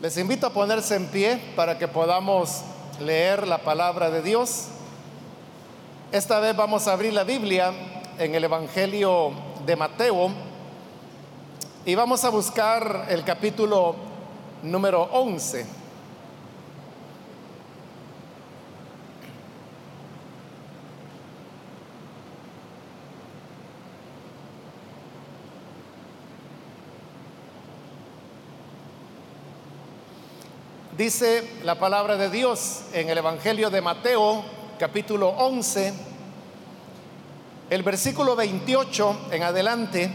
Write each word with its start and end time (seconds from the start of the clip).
Les 0.00 0.18
invito 0.18 0.48
a 0.48 0.50
ponerse 0.50 0.96
en 0.96 1.06
pie 1.06 1.40
para 1.54 1.78
que 1.78 1.86
podamos 1.86 2.62
leer 3.00 3.46
la 3.46 3.58
palabra 3.58 4.10
de 4.10 4.22
Dios. 4.22 4.66
Esta 6.10 6.40
vez 6.40 6.54
vamos 6.56 6.88
a 6.88 6.92
abrir 6.92 7.12
la 7.12 7.22
Biblia 7.22 7.72
en 8.18 8.34
el 8.34 8.42
Evangelio 8.42 9.30
de 9.64 9.76
Mateo 9.76 10.30
y 11.86 11.94
vamos 11.94 12.24
a 12.24 12.30
buscar 12.30 13.06
el 13.08 13.22
capítulo 13.22 13.94
número 14.64 15.08
11. 15.12 15.83
Dice 30.96 31.58
la 31.64 31.76
palabra 31.76 32.16
de 32.16 32.30
Dios 32.30 32.82
en 32.92 33.10
el 33.10 33.18
Evangelio 33.18 33.68
de 33.68 33.80
Mateo, 33.80 34.44
capítulo 34.78 35.30
11, 35.30 35.92
el 37.68 37.82
versículo 37.82 38.36
28 38.36 39.16
en 39.32 39.42
adelante. 39.42 40.12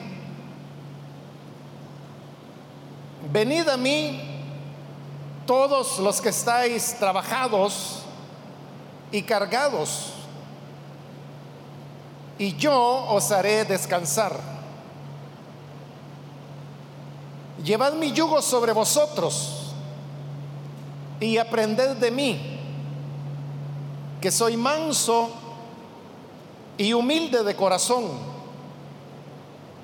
Venid 3.30 3.68
a 3.68 3.76
mí 3.76 4.22
todos 5.46 6.00
los 6.00 6.22
que 6.22 6.30
estáis 6.30 6.96
trabajados 6.98 8.04
y 9.12 9.23
cargados, 9.23 10.14
y 12.38 12.56
yo 12.56 12.73
os 13.09 13.30
haré 13.34 13.66
descansar. 13.66 14.40
Llevad 17.66 17.96
mi 17.96 18.14
yugo 18.14 18.42
sobre 18.42 18.72
vosotros 18.72 19.59
y 21.20 21.38
aprended 21.38 21.98
de 21.98 22.12
mí, 22.12 22.59
que 24.22 24.31
soy 24.31 24.58
manso 24.58 25.30
y 26.78 26.94
humilde 26.94 27.44
de 27.44 27.56
corazón, 27.56 28.06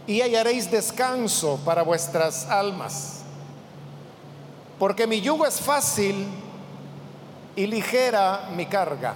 y 0.07 0.21
hallaréis 0.21 0.69
descanso 0.69 1.59
para 1.65 1.83
vuestras 1.83 2.49
almas, 2.49 3.21
porque 4.79 5.07
mi 5.07 5.21
yugo 5.21 5.45
es 5.45 5.59
fácil 5.59 6.27
y 7.55 7.65
ligera 7.65 8.49
mi 8.55 8.65
carga. 8.65 9.15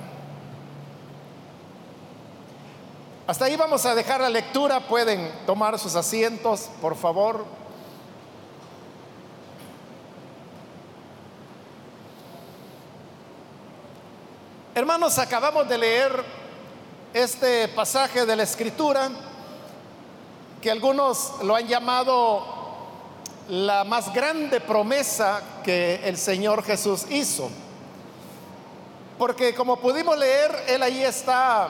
Hasta 3.28 3.45
ahí 3.45 3.56
vamos 3.56 3.86
a 3.86 3.94
dejar 3.94 4.22
la 4.22 4.30
lectura, 4.30 4.88
pueden 4.88 5.31
tomar 5.45 5.78
sus 5.78 5.95
asientos, 5.95 6.67
por 6.81 6.95
favor. 6.95 7.45
Hermanos, 15.00 15.17
acabamos 15.17 15.69
de 15.69 15.78
leer 15.78 16.11
este 17.14 17.69
pasaje 17.69 18.25
de 18.25 18.36
la 18.36 18.44
escritura 18.44 19.09
que 20.61 20.69
algunos 20.69 21.36
lo 21.41 21.56
han 21.56 21.66
llamado 21.66 22.44
la 23.47 23.86
más 23.86 24.14
grande 24.14 24.59
promesa 24.59 25.41
que 25.64 26.02
el 26.03 26.17
Señor 26.17 26.64
Jesús 26.66 27.06
hizo. 27.09 27.50
Porque 29.17 29.56
como 29.56 29.78
pudimos 29.78 30.17
leer, 30.17 30.66
Él 30.67 30.83
ahí 30.83 31.02
está 31.02 31.69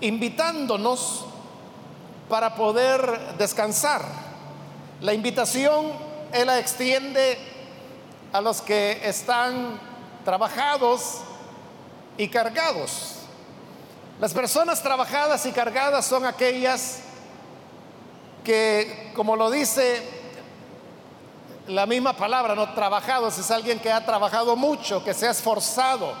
invitándonos 0.00 1.24
para 2.28 2.54
poder 2.54 3.34
descansar. 3.36 4.02
La 5.00 5.12
invitación 5.12 5.90
Él 6.32 6.46
la 6.46 6.60
extiende 6.60 7.36
a 8.32 8.40
los 8.40 8.62
que 8.62 9.00
están 9.02 9.80
trabajados, 10.24 11.22
y 12.16 12.28
cargados. 12.28 13.16
Las 14.20 14.32
personas 14.32 14.82
trabajadas 14.82 15.44
y 15.46 15.52
cargadas 15.52 16.06
son 16.06 16.24
aquellas 16.24 17.00
que, 18.44 19.12
como 19.14 19.36
lo 19.36 19.50
dice 19.50 20.02
la 21.68 21.84
misma 21.84 22.16
palabra, 22.16 22.54
no 22.54 22.72
trabajados, 22.74 23.38
es 23.38 23.50
alguien 23.50 23.78
que 23.78 23.90
ha 23.90 24.04
trabajado 24.06 24.56
mucho, 24.56 25.02
que 25.04 25.12
se 25.12 25.26
ha 25.26 25.32
esforzado. 25.32 26.14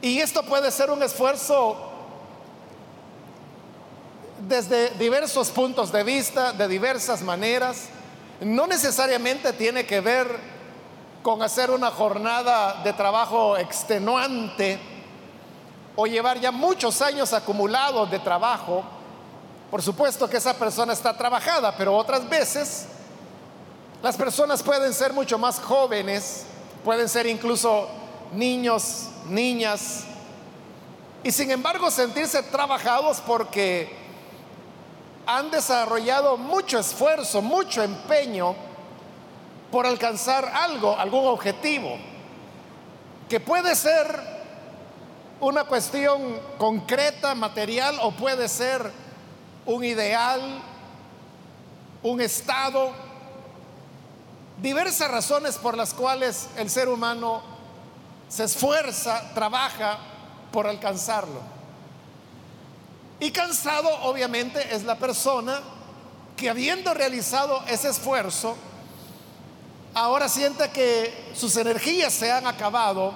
Y 0.00 0.18
esto 0.20 0.42
puede 0.42 0.70
ser 0.70 0.90
un 0.90 1.02
esfuerzo 1.02 1.76
desde 4.48 4.90
diversos 4.90 5.50
puntos 5.50 5.92
de 5.92 6.02
vista, 6.02 6.52
de 6.52 6.68
diversas 6.68 7.22
maneras. 7.22 7.88
No 8.40 8.66
necesariamente 8.66 9.52
tiene 9.52 9.86
que 9.86 10.00
ver 10.00 10.55
con 11.26 11.42
hacer 11.42 11.72
una 11.72 11.90
jornada 11.90 12.82
de 12.84 12.92
trabajo 12.92 13.56
extenuante 13.56 14.78
o 15.96 16.06
llevar 16.06 16.38
ya 16.38 16.52
muchos 16.52 17.02
años 17.02 17.32
acumulados 17.32 18.08
de 18.08 18.20
trabajo, 18.20 18.84
por 19.68 19.82
supuesto 19.82 20.30
que 20.30 20.36
esa 20.36 20.54
persona 20.54 20.92
está 20.92 21.16
trabajada, 21.16 21.76
pero 21.76 21.96
otras 21.96 22.28
veces 22.28 22.86
las 24.04 24.16
personas 24.16 24.62
pueden 24.62 24.94
ser 24.94 25.12
mucho 25.12 25.36
más 25.36 25.58
jóvenes, 25.58 26.46
pueden 26.84 27.08
ser 27.08 27.26
incluso 27.26 27.88
niños, 28.32 29.08
niñas, 29.28 30.04
y 31.24 31.32
sin 31.32 31.50
embargo 31.50 31.90
sentirse 31.90 32.40
trabajados 32.40 33.20
porque 33.26 33.92
han 35.26 35.50
desarrollado 35.50 36.36
mucho 36.36 36.78
esfuerzo, 36.78 37.42
mucho 37.42 37.82
empeño 37.82 38.54
por 39.70 39.86
alcanzar 39.86 40.44
algo, 40.44 40.96
algún 40.96 41.26
objetivo, 41.26 41.96
que 43.28 43.40
puede 43.40 43.74
ser 43.74 44.36
una 45.40 45.64
cuestión 45.64 46.40
concreta, 46.58 47.34
material, 47.34 47.98
o 48.02 48.12
puede 48.12 48.48
ser 48.48 48.90
un 49.66 49.84
ideal, 49.84 50.62
un 52.02 52.20
estado, 52.20 52.92
diversas 54.62 55.10
razones 55.10 55.56
por 55.56 55.76
las 55.76 55.92
cuales 55.92 56.48
el 56.56 56.70
ser 56.70 56.88
humano 56.88 57.42
se 58.28 58.44
esfuerza, 58.44 59.32
trabaja 59.34 59.98
por 60.52 60.66
alcanzarlo. 60.66 61.40
Y 63.20 63.30
cansado, 63.30 63.88
obviamente, 64.02 64.74
es 64.74 64.84
la 64.84 64.96
persona 64.96 65.60
que 66.36 66.50
habiendo 66.50 66.92
realizado 66.92 67.62
ese 67.66 67.88
esfuerzo, 67.88 68.56
ahora 69.96 70.28
siente 70.28 70.68
que 70.68 71.32
sus 71.34 71.56
energías 71.56 72.12
se 72.12 72.30
han 72.30 72.46
acabado 72.46 73.14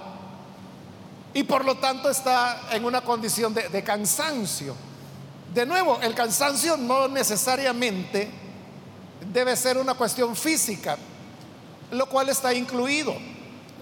y 1.34 1.42
por 1.42 1.62
lo 1.62 1.76
tanto 1.76 2.08
está 2.08 2.68
en 2.72 2.86
una 2.86 3.02
condición 3.02 3.52
de, 3.52 3.84
cansancio. 3.84 4.74
De 5.52 5.66
nuevo, 5.66 6.00
el 6.00 6.14
cansancio 6.14 6.78
no 6.78 7.06
necesariamente 7.06 8.30
debe 9.30 9.54
ser 9.56 9.76
una 9.76 9.92
cuestión 9.92 10.34
física, 10.34 10.96
lo 11.90 12.06
cual 12.06 12.30
está 12.30 12.54
incluido. 12.54 13.14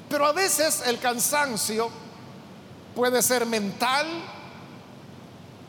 Pero 0.08 0.26
a 0.26 0.32
veces 0.32 0.82
el 0.84 0.98
cansancio 0.98 1.90
puede 2.96 3.22
ser 3.22 3.46
mental, 3.46 4.08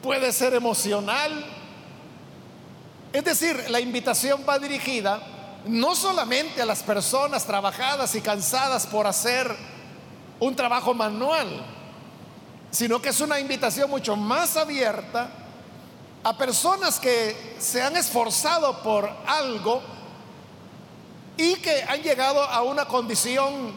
puede 0.02 0.34
ser 0.34 0.56
emocional. 0.56 1.46
Es 3.14 3.24
decir, 3.24 3.70
la 3.70 3.80
invitación 3.80 4.44
va 4.50 4.58
dirigida 4.58 5.39
no 5.66 5.96
solamente 5.96 6.62
a 6.62 6.66
las 6.66 6.84
personas 6.84 7.46
trabajadas 7.46 8.16
y 8.16 8.22
cansadas 8.22 8.88
por 8.88 9.08
hacer 9.08 9.56
un 10.40 10.56
trabajo 10.56 10.94
manual, 10.94 11.66
sino 12.72 13.02
que 13.02 13.10
es 13.10 13.20
una 13.20 13.40
invitación 13.40 13.90
mucho 13.90 14.16
más 14.16 14.56
abierta 14.56 15.30
a 16.24 16.38
personas 16.38 17.00
que 17.00 17.56
se 17.60 17.82
han 17.82 17.96
esforzado 17.98 18.82
por 18.82 19.10
algo 19.26 19.82
y 21.38 21.56
que 21.56 21.84
han 21.84 22.02
llegado 22.02 22.42
a 22.44 22.62
una 22.64 22.86
condición 22.86 23.74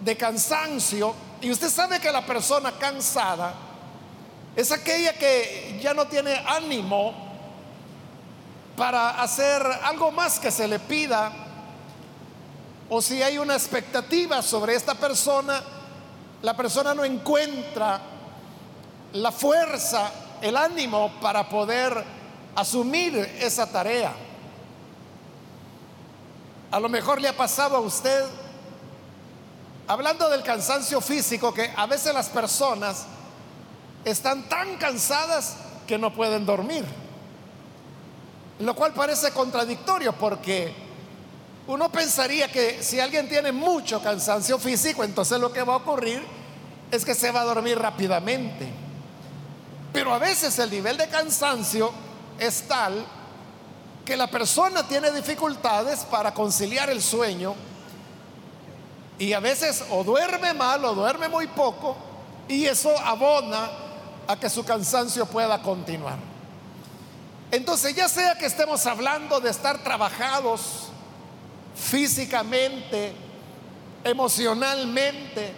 de 0.00 0.16
cansancio. 0.16 1.14
Y 1.40 1.50
usted 1.50 1.68
sabe 1.68 2.00
que 2.00 2.10
la 2.10 2.24
persona 2.24 2.72
cansada 2.72 3.54
es 4.56 4.72
aquella 4.72 5.12
que 5.14 5.78
ya 5.82 5.92
no 5.94 6.06
tiene 6.06 6.34
ánimo 6.46 7.23
para 8.76 9.22
hacer 9.22 9.62
algo 9.84 10.10
más 10.10 10.38
que 10.38 10.50
se 10.50 10.66
le 10.66 10.78
pida, 10.78 11.32
o 12.88 13.00
si 13.00 13.22
hay 13.22 13.38
una 13.38 13.54
expectativa 13.54 14.42
sobre 14.42 14.74
esta 14.74 14.94
persona, 14.94 15.62
la 16.42 16.54
persona 16.54 16.94
no 16.94 17.04
encuentra 17.04 18.00
la 19.12 19.32
fuerza, 19.32 20.10
el 20.40 20.56
ánimo 20.56 21.12
para 21.20 21.48
poder 21.48 22.04
asumir 22.54 23.16
esa 23.40 23.66
tarea. 23.70 24.12
A 26.70 26.80
lo 26.80 26.88
mejor 26.88 27.20
le 27.20 27.28
ha 27.28 27.36
pasado 27.36 27.76
a 27.76 27.80
usted, 27.80 28.24
hablando 29.86 30.28
del 30.28 30.42
cansancio 30.42 31.00
físico, 31.00 31.54
que 31.54 31.72
a 31.76 31.86
veces 31.86 32.12
las 32.12 32.28
personas 32.28 33.06
están 34.04 34.48
tan 34.48 34.76
cansadas 34.76 35.56
que 35.86 35.96
no 35.96 36.12
pueden 36.12 36.44
dormir. 36.44 37.03
Lo 38.60 38.74
cual 38.74 38.92
parece 38.92 39.32
contradictorio 39.32 40.12
porque 40.12 40.84
Uno 41.66 41.90
pensaría 41.90 42.50
que 42.50 42.82
si 42.82 43.00
alguien 43.00 43.28
tiene 43.28 43.50
mucho 43.50 44.02
cansancio 44.02 44.58
físico, 44.58 45.02
entonces 45.02 45.40
lo 45.40 45.50
que 45.50 45.62
va 45.62 45.74
a 45.74 45.76
ocurrir 45.76 46.22
es 46.90 47.04
que 47.04 47.14
se 47.14 47.30
va 47.30 47.40
a 47.40 47.44
dormir 47.44 47.78
rápidamente. 47.78 48.68
Pero 49.92 50.12
a 50.12 50.18
veces 50.18 50.58
el 50.58 50.70
nivel 50.70 50.98
de 50.98 51.08
cansancio 51.08 51.90
es 52.38 52.62
tal 52.68 53.04
que 54.04 54.16
la 54.16 54.26
persona 54.26 54.86
tiene 54.86 55.10
dificultades 55.10 56.00
para 56.00 56.34
conciliar 56.34 56.90
el 56.90 57.00
sueño 57.00 57.54
y 59.18 59.32
a 59.32 59.40
veces 59.40 59.84
o 59.90 60.04
duerme 60.04 60.52
mal 60.52 60.84
o 60.84 60.94
duerme 60.94 61.28
muy 61.28 61.46
poco 61.46 61.96
y 62.46 62.66
eso 62.66 62.90
abona 62.98 63.70
a 64.26 64.36
que 64.36 64.50
su 64.50 64.64
cansancio 64.64 65.24
pueda 65.24 65.62
continuar. 65.62 66.33
Entonces, 67.54 67.94
ya 67.94 68.08
sea 68.08 68.36
que 68.36 68.46
estemos 68.46 68.84
hablando 68.84 69.38
de 69.38 69.48
estar 69.48 69.78
trabajados 69.84 70.88
físicamente, 71.76 73.12
emocionalmente, 74.02 75.52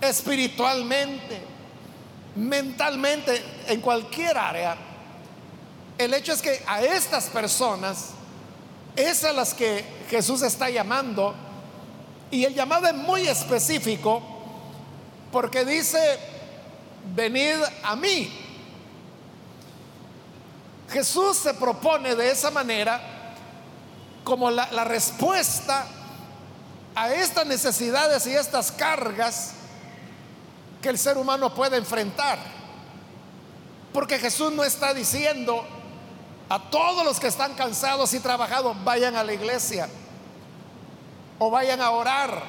espiritualmente, 0.00 1.42
mentalmente, 2.36 3.44
en 3.66 3.82
cualquier 3.82 4.38
área, 4.38 4.78
el 5.98 6.14
hecho 6.14 6.32
es 6.32 6.40
que 6.40 6.62
a 6.66 6.82
estas 6.82 7.24
personas 7.26 8.12
es 8.96 9.24
a 9.24 9.34
las 9.34 9.52
que 9.52 9.84
Jesús 10.08 10.40
está 10.40 10.70
llamando 10.70 11.34
y 12.30 12.44
el 12.46 12.54
llamado 12.54 12.86
es 12.86 12.94
muy 12.94 13.28
específico 13.28 14.22
porque 15.30 15.66
dice, 15.66 16.18
venid 17.14 17.56
a 17.82 17.94
mí. 17.94 18.43
Jesús 20.94 21.38
se 21.38 21.52
propone 21.54 22.14
de 22.14 22.30
esa 22.30 22.52
manera 22.52 23.00
como 24.22 24.48
la, 24.48 24.84
respuesta 24.84 25.88
a 26.94 27.12
estas 27.12 27.44
necesidades 27.46 28.24
y 28.28 28.32
estas 28.32 28.70
cargas 28.70 29.54
que 30.80 30.90
el 30.90 30.96
ser 30.96 31.18
humano 31.18 31.52
puede 31.52 31.78
enfrentar. 31.78 32.38
Porque 33.92 34.20
Jesús 34.20 34.52
no 34.52 34.62
está 34.62 34.94
diciendo 34.94 35.66
a 36.48 36.70
todos 36.70 37.04
los 37.04 37.18
que 37.18 37.26
están 37.26 37.54
cansados 37.54 38.14
y 38.14 38.20
trabajados, 38.20 38.76
vayan 38.84 39.16
a 39.16 39.24
la 39.24 39.32
iglesia 39.32 39.88
o 41.40 41.50
vayan 41.50 41.80
a 41.80 41.90
orar, 41.90 42.40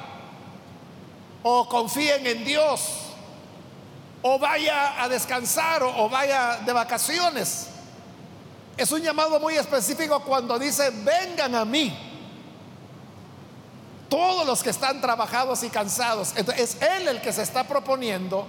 o 1.41 1.67
confíen 1.67 2.27
en 2.27 2.45
Dios, 2.45 2.91
o 4.21 4.37
vaya 4.37 5.01
a 5.01 5.09
descansar, 5.09 5.81
o, 5.81 6.07
vaya 6.09 6.57
de 6.57 6.71
vacaciones. 6.71 7.69
Es 8.77 8.91
un 8.91 9.01
llamado 9.01 9.39
muy 9.39 9.55
específico 9.55 10.21
cuando 10.21 10.59
dice, 10.59 10.89
vengan 10.89 11.55
a 11.55 11.63
mí. 11.63 11.97
Todos 14.09 14.45
los 14.45 14.61
que 14.61 14.69
están 14.69 15.01
trabajados 15.01 15.63
y 15.63 15.69
cansados. 15.69 16.33
es 16.35 16.81
Él 16.81 17.07
el 17.07 17.21
que 17.21 17.31
se 17.31 17.41
está 17.41 17.65
proponiendo 17.65 18.47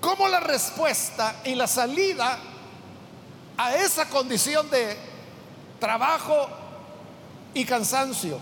como 0.00 0.28
la 0.28 0.40
respuesta 0.40 1.36
y 1.44 1.54
la 1.54 1.66
salida 1.66 2.38
a 3.56 3.74
esa 3.76 4.08
condición 4.08 4.68
de 4.68 4.96
trabajo 5.80 6.46
y 7.54 7.64
cansancio. 7.64 8.38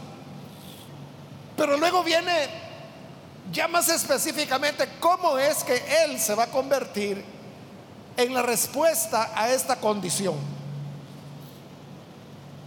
Pero 1.56 1.76
luego 1.76 2.02
viene 2.02 2.48
ya 3.52 3.68
más 3.68 3.88
específicamente 3.88 4.88
cómo 4.98 5.38
es 5.38 5.62
que 5.62 5.80
Él 6.04 6.18
se 6.18 6.34
va 6.34 6.44
a 6.44 6.46
convertir 6.48 7.24
en 8.16 8.34
la 8.34 8.42
respuesta 8.42 9.30
a 9.34 9.50
esta 9.50 9.76
condición. 9.76 10.61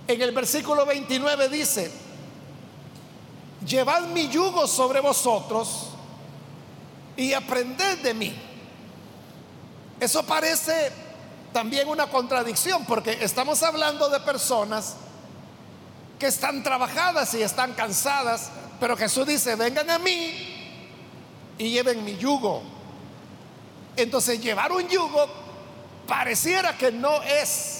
En 0.07 0.21
el 0.21 0.31
versículo 0.31 0.85
29 0.85 1.49
dice, 1.49 1.91
llevad 3.65 4.07
mi 4.07 4.29
yugo 4.29 4.67
sobre 4.67 4.99
vosotros 4.99 5.89
y 7.17 7.33
aprended 7.33 7.99
de 7.99 8.13
mí. 8.13 8.35
Eso 9.99 10.23
parece 10.23 10.91
también 11.51 11.87
una 11.87 12.07
contradicción 12.07 12.85
porque 12.85 13.17
estamos 13.21 13.63
hablando 13.63 14.09
de 14.09 14.19
personas 14.19 14.95
que 16.19 16.27
están 16.27 16.61
trabajadas 16.63 17.33
y 17.33 17.41
están 17.41 17.73
cansadas, 17.73 18.51
pero 18.79 18.95
Jesús 18.95 19.25
dice, 19.25 19.55
vengan 19.55 19.89
a 19.89 19.97
mí 19.97 20.33
y 21.57 21.69
lleven 21.69 22.03
mi 22.03 22.15
yugo. 22.17 22.61
Entonces 23.95 24.39
llevar 24.41 24.71
un 24.71 24.87
yugo 24.87 25.27
pareciera 26.07 26.77
que 26.77 26.91
no 26.91 27.21
es 27.23 27.74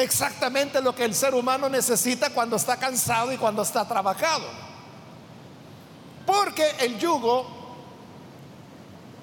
exactamente 0.00 0.80
lo 0.80 0.94
que 0.94 1.04
el 1.04 1.14
ser 1.14 1.34
humano 1.34 1.68
necesita 1.68 2.30
cuando 2.30 2.56
está 2.56 2.76
cansado 2.76 3.32
y 3.32 3.36
cuando 3.36 3.62
está 3.62 3.86
trabajado. 3.86 4.44
Porque 6.26 6.64
el 6.80 6.98
yugo 6.98 7.46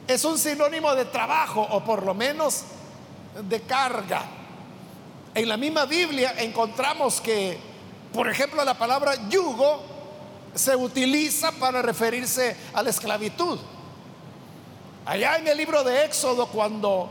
es 0.08 0.24
un 0.24 0.38
sinónimo 0.38 0.94
de 0.96 1.06
trabajo 1.06 1.62
o 1.62 1.84
por 1.84 2.04
lo 2.04 2.14
menos 2.14 2.64
de 3.42 3.62
carga. 3.62 4.24
En 5.36 5.48
la 5.48 5.58
misma 5.58 5.86
Biblia 5.86 6.34
encontramos 6.38 7.22
que, 7.22 7.60
por 8.14 8.28
ejemplo, 8.30 8.64
la 8.64 8.74
palabra 8.74 9.30
yugo 9.30 9.84
se 10.56 10.76
utiliza 10.76 11.52
para 11.54 11.82
referirse 11.82 12.56
a 12.74 12.82
la 12.82 12.90
esclavitud. 12.90 13.60
Allá 15.06 15.38
en 15.38 15.48
el 15.48 15.58
libro 15.58 15.84
de 15.84 16.06
Éxodo, 16.06 16.48
cuando 16.48 17.10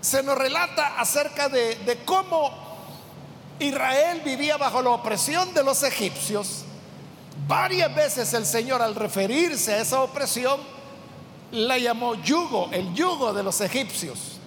se 0.00 0.22
nos 0.22 0.38
relata 0.38 0.98
acerca 0.98 1.48
de, 1.48 2.00
cómo 2.04 2.50
Israel 3.58 4.22
vivía 4.24 4.56
bajo 4.56 4.82
la 4.82 4.90
opresión 4.90 5.52
de 5.54 5.64
los 5.64 5.82
egipcios, 5.82 6.64
varias 7.46 7.94
veces 7.94 8.32
el 8.34 8.46
Señor 8.46 8.82
al 8.82 8.94
referirse 8.94 9.74
a 9.74 9.80
esa 9.80 10.02
opresión, 10.02 10.60
la 11.52 11.78
llamó 11.78 12.14
yugo, 12.14 12.68
el 12.72 12.94
yugo 12.94 13.32
de 13.32 13.42
los 13.42 13.60
egipcios. 13.60 14.38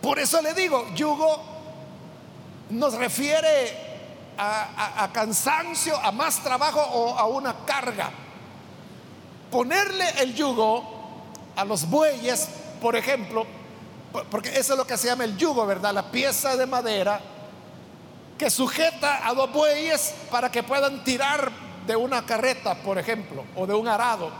Por 0.00 0.18
eso 0.18 0.40
le 0.40 0.54
digo, 0.54 0.86
yugo 0.94 1.42
nos 2.70 2.94
refiere 2.94 3.84
a, 4.38 5.10
cansancio, 5.12 5.96
a 5.96 6.10
más 6.12 6.42
trabajo 6.42 6.80
o 6.80 7.18
a 7.18 7.26
una 7.26 7.64
carga. 7.64 8.10
Ponerle 9.50 10.08
el 10.20 10.34
yugo 10.34 10.84
a 11.56 11.64
los 11.64 11.88
bueyes, 11.88 12.48
por 12.80 12.96
ejemplo, 12.96 13.46
porque 14.30 14.50
eso 14.50 14.74
es 14.74 14.78
lo 14.78 14.86
que 14.86 14.96
se 14.96 15.08
llama 15.08 15.24
el 15.24 15.36
yugo, 15.36 15.66
¿verdad? 15.66 15.92
La 15.92 16.10
pieza 16.10 16.56
de 16.56 16.66
madera 16.66 17.20
que 18.38 18.48
sujeta 18.48 19.26
a 19.26 19.34
dos 19.34 19.52
bueyes 19.52 20.14
para 20.30 20.50
que 20.50 20.62
puedan 20.62 21.02
tirar 21.02 21.50
de 21.86 21.96
una 21.96 22.24
carreta, 22.24 22.76
por 22.76 22.98
ejemplo, 22.98 23.44
o 23.56 23.66
de 23.66 23.74
un 23.74 23.88
arado. 23.88 24.30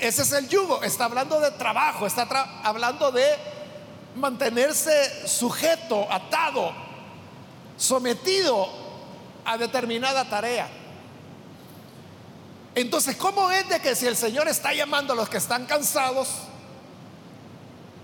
Ese 0.00 0.22
es 0.22 0.32
el 0.32 0.48
yugo, 0.48 0.82
está 0.82 1.06
hablando 1.06 1.40
de 1.40 1.50
trabajo, 1.52 2.06
está 2.06 2.28
hablando 2.62 3.10
de 3.10 3.26
mantenerse 4.14 5.26
sujeto, 5.26 6.06
atado 6.10 6.72
sometido 7.76 8.68
a 9.44 9.58
determinada 9.58 10.28
tarea. 10.28 10.68
Entonces, 12.76 13.16
¿cómo 13.16 13.50
es 13.50 13.68
de 13.68 13.80
que 13.80 13.96
si 13.96 14.06
el 14.06 14.16
Señor 14.16 14.46
está 14.46 14.72
llamando 14.72 15.12
a 15.12 15.16
los 15.16 15.28
que 15.28 15.38
están 15.38 15.66
cansados 15.66 16.28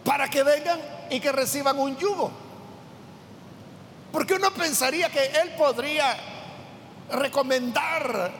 para 0.04 0.28
que 0.28 0.42
vengan 0.42 0.80
y 1.10 1.20
que 1.20 1.32
reciban 1.32 1.78
un 1.78 1.96
yugo? 1.96 2.30
Porque 4.12 4.34
uno 4.34 4.50
pensaría 4.52 5.08
que 5.08 5.24
Él 5.24 5.54
podría 5.56 6.16
recomendar 7.12 8.30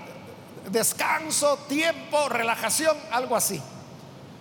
descanso, 0.70 1.58
tiempo, 1.68 2.28
relajación, 2.28 2.96
algo 3.10 3.36
así. 3.36 3.60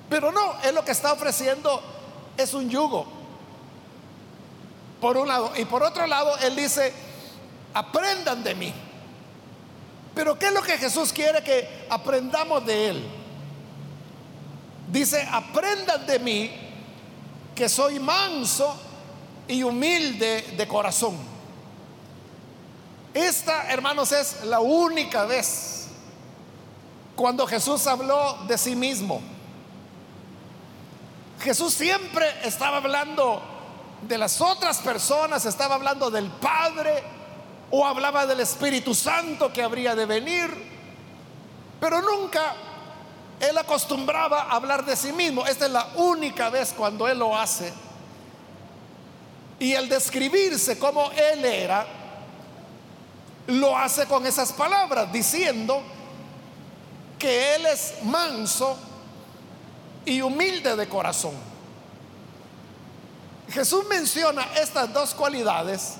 Pero 0.09 0.31
no, 0.31 0.55
Él 0.63 0.75
lo 0.75 0.83
que 0.83 0.91
está 0.91 1.13
ofreciendo 1.13 1.81
es 2.37 2.53
un 2.53 2.69
yugo 2.69 3.05
por 4.99 5.17
un 5.17 5.27
lado. 5.27 5.51
Y 5.57 5.65
por 5.65 5.83
otro 5.83 6.07
lado, 6.07 6.35
Él 6.39 6.55
dice, 6.55 6.91
aprendan 7.73 8.43
de 8.43 8.55
mí. 8.55 8.73
Pero 10.15 10.37
¿qué 10.37 10.47
es 10.47 10.53
lo 10.53 10.61
que 10.61 10.77
Jesús 10.77 11.13
quiere 11.13 11.43
que 11.43 11.85
aprendamos 11.89 12.65
de 12.65 12.89
Él? 12.89 13.07
Dice, 14.91 15.27
aprendan 15.31 16.05
de 16.07 16.19
mí 16.19 16.68
que 17.59 17.67
soy 17.67 17.99
manso 17.99 18.73
y 19.45 19.63
humilde 19.63 20.53
de 20.55 20.65
corazón. 20.65 21.17
Esta, 23.13 23.69
hermanos, 23.69 24.13
es 24.13 24.45
la 24.45 24.61
única 24.61 25.25
vez 25.25 25.87
cuando 27.17 27.45
Jesús 27.45 27.85
habló 27.85 28.37
de 28.47 28.57
sí 28.57 28.77
mismo. 28.77 29.19
Jesús 31.41 31.73
siempre 31.73 32.25
estaba 32.45 32.77
hablando 32.77 33.41
de 34.07 34.17
las 34.17 34.39
otras 34.39 34.77
personas, 34.77 35.45
estaba 35.45 35.75
hablando 35.75 36.09
del 36.09 36.27
Padre 36.27 37.03
o 37.71 37.85
hablaba 37.85 38.25
del 38.25 38.39
Espíritu 38.39 38.95
Santo 38.95 39.51
que 39.51 39.61
habría 39.61 39.95
de 39.95 40.05
venir, 40.05 40.49
pero 41.81 42.01
nunca 42.01 42.55
él 43.39 43.57
acostumbraba 43.57 44.43
a 44.43 44.55
hablar 44.55 44.85
de 44.85 44.95
sí 44.95 45.11
mismo. 45.11 45.45
Esta 45.45 45.65
es 45.65 45.71
la 45.71 45.87
única 45.95 46.49
vez 46.49 46.73
cuando 46.75 47.07
él 47.07 47.19
lo 47.19 47.37
hace. 47.37 47.71
Y 49.59 49.73
el 49.73 49.89
describirse 49.89 50.79
como 50.79 51.11
él 51.11 51.43
era, 51.43 51.85
lo 53.47 53.77
hace 53.77 54.05
con 54.05 54.25
esas 54.25 54.53
palabras, 54.53 55.11
diciendo 55.11 55.81
que 57.17 57.55
Él 57.55 57.65
es 57.65 57.95
manso 58.03 58.77
y 60.05 60.21
humilde 60.21 60.75
de 60.75 60.87
corazón. 60.87 61.33
Jesús 63.51 63.85
menciona 63.89 64.47
estas 64.61 64.93
dos 64.93 65.13
cualidades 65.13 65.95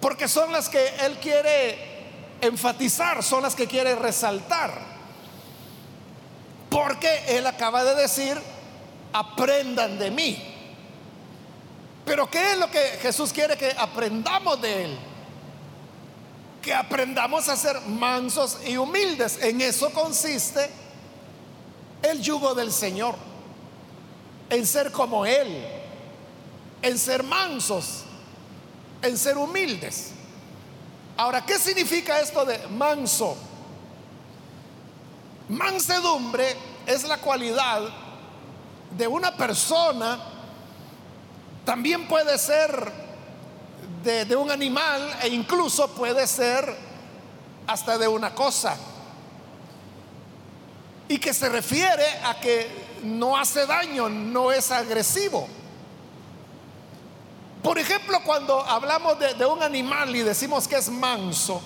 porque 0.00 0.28
son 0.28 0.52
las 0.52 0.68
que 0.68 0.86
Él 1.00 1.18
quiere 1.18 1.94
enfatizar, 2.40 3.22
son 3.22 3.42
las 3.42 3.54
que 3.54 3.66
quiere 3.66 3.94
resaltar. 3.96 4.93
Porque 6.74 7.22
Él 7.28 7.46
acaba 7.46 7.84
de 7.84 7.94
decir, 7.94 8.36
aprendan 9.12 9.96
de 9.96 10.10
mí. 10.10 10.42
Pero 12.04 12.28
¿qué 12.28 12.50
es 12.50 12.58
lo 12.58 12.68
que 12.68 12.80
Jesús 13.00 13.32
quiere 13.32 13.56
que 13.56 13.70
aprendamos 13.78 14.60
de 14.60 14.86
Él? 14.86 14.98
Que 16.60 16.74
aprendamos 16.74 17.48
a 17.48 17.54
ser 17.54 17.80
mansos 17.82 18.58
y 18.66 18.76
humildes. 18.76 19.38
En 19.40 19.60
eso 19.60 19.90
consiste 19.90 20.68
el 22.02 22.20
yugo 22.20 22.56
del 22.56 22.72
Señor. 22.72 23.14
En 24.50 24.66
ser 24.66 24.90
como 24.90 25.24
Él. 25.24 25.64
En 26.82 26.98
ser 26.98 27.22
mansos. 27.22 28.02
En 29.00 29.16
ser 29.16 29.38
humildes. 29.38 30.10
Ahora, 31.16 31.46
¿qué 31.46 31.56
significa 31.56 32.18
esto 32.18 32.44
de 32.44 32.58
manso? 32.66 33.36
Mansedumbre 35.48 36.56
es 36.86 37.04
la 37.04 37.18
cualidad 37.18 37.82
de 38.96 39.06
una 39.06 39.36
persona 39.36 40.18
también 41.64 42.06
puede 42.06 42.36
ser 42.38 42.92
de, 44.02 44.36
un 44.36 44.50
animal 44.50 45.18
e 45.22 45.28
incluso 45.28 45.88
puede 45.88 46.26
ser 46.26 46.76
hasta 47.66 47.96
de 47.96 48.06
una 48.06 48.34
cosa. 48.34 48.76
Y 51.08 51.18
que 51.18 51.32
se 51.32 51.48
refiere 51.48 52.06
a 52.24 52.38
que 52.38 52.68
no 53.02 53.36
hace 53.36 53.66
daño, 53.66 54.08
no 54.08 54.52
es 54.52 54.70
agresivo. 54.70 55.48
Por 57.62 57.78
ejemplo, 57.78 58.20
cuando 58.24 58.60
hablamos 58.60 59.18
de, 59.18 59.46
un 59.46 59.62
animal 59.62 60.14
y 60.14 60.22
decimos 60.22 60.68
que 60.68 60.76
es 60.76 60.90
manso, 60.90 61.62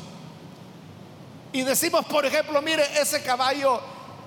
y 1.52 1.62
decimos, 1.62 2.04
por 2.06 2.26
ejemplo, 2.26 2.60
mire, 2.60 2.84
ese 3.00 3.22
caballo 3.22 3.80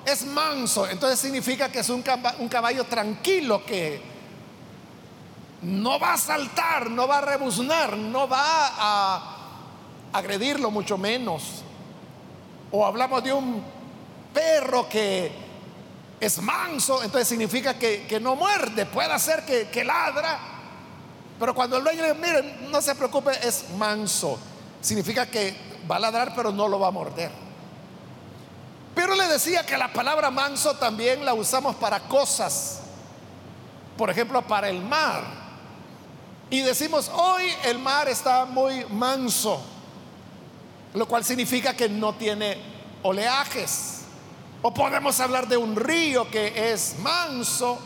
es 0.06 0.25
manso, 0.25 0.88
entonces 0.88 1.20
significa 1.20 1.72
que 1.72 1.80
es 1.80 1.90
un 1.90 2.01
caballo, 2.01 2.38
un 2.40 2.50
caballo 2.50 2.84
tranquilo 2.86 3.63
que 3.66 4.01
no 5.62 6.00
va 6.00 6.13
a 6.13 6.18
saltar, 6.18 6.90
no 6.90 7.08
va 7.08 7.20
a 7.20 7.22
rebuznar, 7.22 7.96
no 7.96 8.28
va 8.28 8.42
a 8.44 9.38
agredirlo 10.13 10.72
mucho 10.72 10.98
menos. 10.98 11.63
O 12.72 12.86
hablamos 12.86 13.24
de 13.24 13.34
un 13.34 13.63
perro 14.34 14.90
que 14.90 15.32
es 16.20 16.42
manso, 16.42 17.04
entonces 17.04 17.28
significa 17.28 17.78
que, 17.78 18.20
no 18.22 18.36
muerde, 18.36 18.86
puede 18.86 19.12
hacer 19.12 19.46
que, 19.46 19.70
que, 19.70 19.84
ladra, 19.84 20.40
pero 21.40 21.54
cuando 21.54 21.78
el 21.78 21.84
dueño 21.84 22.04
le 22.04 22.13
miren, 22.13 22.72
no 22.72 22.82
se 22.82 22.96
preocupe, 22.96 23.32
es 23.44 23.70
manso, 23.78 24.40
significa 24.82 25.25
que 25.25 25.71
va 25.92 25.98
a 25.98 26.00
ladrar 26.00 26.34
pero 26.36 26.52
no 26.52 26.68
lo 26.68 26.80
va 26.80 26.88
a 26.88 26.92
morder. 26.92 27.32
Pero 28.96 29.16
le 29.16 29.28
decía 29.28 29.66
que 29.66 29.78
la 29.78 29.92
palabra 29.92 30.32
manso 30.32 30.76
también 30.76 31.26
la 31.26 31.34
usamos 31.34 31.76
para 31.76 32.00
cosas, 32.02 32.82
por 33.98 34.10
ejemplo, 34.10 34.42
para 34.42 34.70
el 34.70 34.82
mar. 34.82 35.22
Y 36.50 36.62
decimos, 36.62 37.10
hoy 37.14 37.44
el 37.64 37.80
mar 37.80 38.10
está 38.10 38.46
muy 38.46 38.86
manso, 38.86 39.62
lo 40.94 41.08
cual 41.08 41.24
significa 41.24 41.74
que 41.74 41.88
no 41.88 42.14
tiene 42.14 42.58
oleajes. 43.04 44.02
O 44.62 44.74
podemos 44.74 45.20
hablar 45.20 45.48
de 45.48 45.58
un 45.58 45.76
río 45.76 46.30
que 46.30 46.72
es 46.72 47.00
manso, 47.00 47.80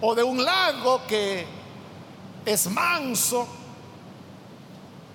o 0.00 0.14
de 0.14 0.22
un 0.22 0.44
lago 0.44 1.02
que 1.06 1.44
es 2.46 2.66
manso. 2.68 3.46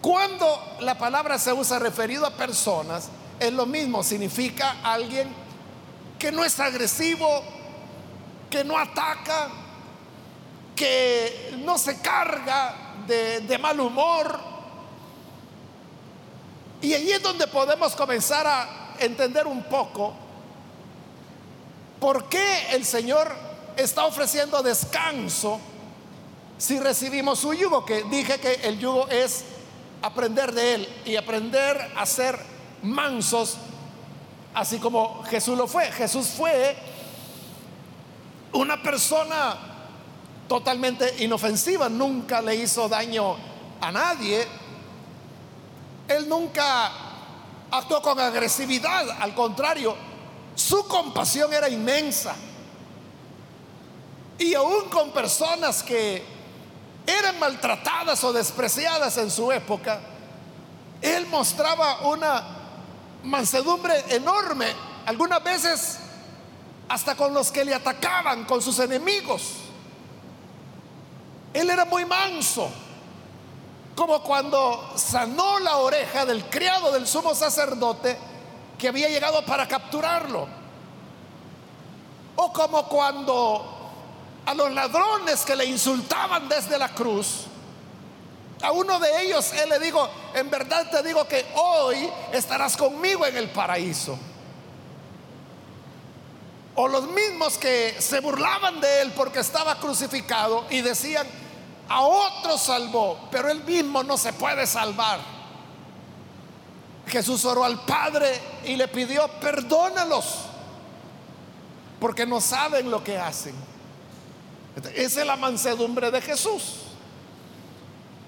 Cuando 0.05 0.61
la 0.81 0.95
palabra 0.95 1.39
se 1.39 1.51
usa 1.51 1.79
referido 1.79 2.27
a 2.27 2.29
personas, 2.29 3.09
es 3.39 3.51
lo 3.51 3.65
mismo, 3.65 4.03
significa 4.03 4.75
alguien 4.83 5.27
que 6.19 6.31
no 6.31 6.45
es 6.45 6.59
agresivo, 6.59 7.41
que 8.47 8.63
no 8.63 8.77
ataca, 8.77 9.49
que 10.75 11.55
no 11.57 11.79
se 11.79 12.01
carga 12.01 12.75
de, 13.07 13.57
mal 13.57 13.79
humor. 13.79 14.39
Y 16.83 16.93
allí 16.93 17.11
es 17.11 17.23
donde 17.23 17.47
podemos 17.47 17.95
comenzar 17.95 18.45
a 18.45 18.93
entender 18.99 19.47
un 19.47 19.63
poco 19.63 20.13
por 21.99 22.29
qué 22.29 22.75
el 22.75 22.85
Señor 22.85 23.35
está 23.75 24.05
ofreciendo 24.05 24.61
descanso 24.61 25.59
si 26.59 26.79
recibimos 26.79 27.39
su 27.39 27.55
yugo, 27.55 27.83
que 27.83 28.03
dije 28.03 28.39
que 28.39 28.53
el 28.67 28.77
yugo 28.77 29.07
es 29.07 29.54
aprender 30.01 30.51
de 30.53 30.75
Él 30.75 30.89
y 31.05 31.15
aprender 31.15 31.93
a 31.95 32.05
ser 32.05 32.39
mansos, 32.83 33.57
así 34.53 34.77
como 34.79 35.23
Jesús 35.23 35.57
lo 35.57 35.67
fue. 35.67 35.91
Jesús 35.91 36.27
fue 36.27 36.75
una 38.53 38.81
persona 38.81 39.57
totalmente 40.47 41.23
inofensiva, 41.23 41.89
nunca 41.89 42.41
le 42.41 42.55
hizo 42.55 42.87
daño 42.87 43.35
a 43.81 43.91
nadie. 43.91 44.47
Él 46.07 46.29
nunca 46.29 46.91
actuó 47.71 48.01
con 48.01 48.19
agresividad, 48.19 49.09
al 49.19 49.33
contrario, 49.33 49.95
su 50.55 50.87
compasión 50.87 51.51
era 51.53 51.67
inmensa. 51.67 52.35
Y 54.37 54.53
aún 54.53 54.89
con 54.89 55.11
personas 55.11 55.81
que 55.81 56.34
eran 57.05 57.39
maltratadas 57.39 58.23
o 58.23 58.33
despreciadas 58.33 59.17
en 59.17 59.29
su 59.29 59.51
época, 59.51 59.99
él 61.01 61.27
mostraba 61.27 62.07
una 62.07 62.43
mansedumbre 63.23 63.93
enorme, 64.09 64.67
algunas 65.05 65.43
veces 65.43 65.99
hasta 66.87 67.15
con 67.15 67.33
los 67.33 67.51
que 67.51 67.65
le 67.65 67.73
atacaban, 67.73 68.45
con 68.45 68.61
sus 68.61 68.79
enemigos. 68.79 69.53
Él 71.53 71.69
era 71.69 71.85
muy 71.85 72.05
manso, 72.05 72.69
como 73.95 74.21
cuando 74.21 74.93
sanó 74.95 75.59
la 75.59 75.77
oreja 75.77 76.25
del 76.25 76.45
criado 76.49 76.91
del 76.91 77.07
sumo 77.07 77.33
sacerdote 77.33 78.17
que 78.77 78.89
había 78.89 79.09
llegado 79.09 79.45
para 79.45 79.67
capturarlo. 79.67 80.47
O 82.35 82.51
como 82.51 82.87
cuando 82.89 83.74
a 84.45 84.53
los 84.53 84.71
ladrones 84.71 85.43
que 85.43 85.55
le 85.55 85.65
insultaban 85.65 86.47
desde 86.47 86.77
la 86.77 86.89
cruz, 86.89 87.45
a 88.61 88.71
uno 88.71 88.99
de 88.99 89.23
ellos 89.23 89.51
él 89.53 89.69
le 89.69 89.79
dijo, 89.79 90.07
en 90.33 90.49
verdad 90.49 90.89
te 90.89 91.03
digo 91.03 91.27
que 91.27 91.45
hoy 91.55 92.09
estarás 92.31 92.77
conmigo 92.77 93.25
en 93.25 93.37
el 93.37 93.49
paraíso. 93.49 94.17
O 96.75 96.87
los 96.87 97.07
mismos 97.09 97.57
que 97.57 97.95
se 97.99 98.19
burlaban 98.19 98.81
de 98.81 99.01
él 99.01 99.13
porque 99.15 99.39
estaba 99.39 99.79
crucificado 99.79 100.65
y 100.69 100.81
decían, 100.81 101.27
a 101.87 102.01
otro 102.01 102.57
salvó, 102.57 103.27
pero 103.31 103.49
él 103.49 103.63
mismo 103.63 104.03
no 104.03 104.17
se 104.17 104.33
puede 104.33 104.65
salvar. 104.67 105.19
Jesús 107.07 107.45
oró 107.45 107.63
al 107.63 107.85
Padre 107.85 108.41
y 108.65 108.75
le 108.75 108.87
pidió, 108.87 109.27
perdónalos, 109.39 110.25
porque 111.99 112.25
no 112.25 112.41
saben 112.41 112.89
lo 112.89 113.03
que 113.03 113.17
hacen. 113.17 113.55
Esa 114.95 115.21
es 115.21 115.27
la 115.27 115.35
mansedumbre 115.35 116.11
de 116.11 116.21
Jesús. 116.21 116.81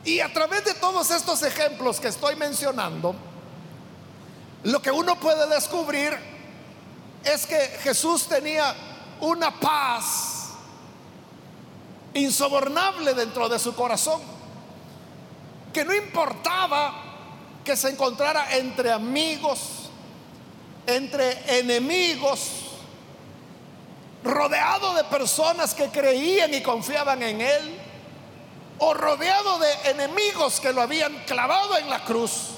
Y 0.05 0.21
a 0.21 0.31
través 0.31 0.63
de 0.63 0.73
todos 0.75 1.11
estos 1.11 1.43
ejemplos 1.43 1.99
que 1.99 2.07
estoy 2.07 2.35
mencionando, 2.37 3.13
lo 4.63 4.81
que 4.81 4.91
uno 4.91 5.19
puede 5.19 5.47
descubrir 5.53 6.17
es 7.23 7.45
que 7.45 7.57
Jesús 7.83 8.27
tenía 8.27 8.73
una 9.19 9.59
paz 9.59 10.51
insobornable 12.13 13.13
dentro 13.13 13.49
de 13.49 13.59
su 13.59 13.75
corazón, 13.75 14.21
que 15.73 15.83
no 15.83 15.93
importaba 15.93 17.03
que 17.63 17.75
se 17.75 17.89
encontrara 17.89 18.55
entre 18.55 18.91
amigos, 18.91 19.89
entre 20.85 21.59
enemigos, 21.59 22.66
rodeado 24.27 24.93
de 24.93 25.03
personas 25.05 25.73
que 25.73 25.89
creían 25.89 26.53
y 26.53 26.61
confiaban 26.61 27.23
en 27.23 27.41
él, 27.41 27.79
o 28.79 28.93
rodeado 28.93 29.57
de 29.59 29.73
enemigos 29.91 30.59
que 30.59 30.71
lo 30.71 30.81
habían 30.81 31.13
clavado 31.25 31.77
en 31.77 31.89
la 31.89 32.03
cruz. 32.03 32.49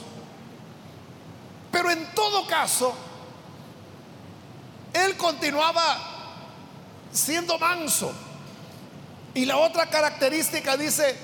Pero 1.71 1.91
en 1.91 2.13
todo 2.13 2.45
caso, 2.47 2.93
él 4.93 5.15
continuaba 5.15 5.97
siendo 7.11 7.57
manso 7.57 8.11
y 9.33 9.45
la 9.45 9.57
otra 9.57 9.89
característica 9.89 10.75
dice 10.75 11.15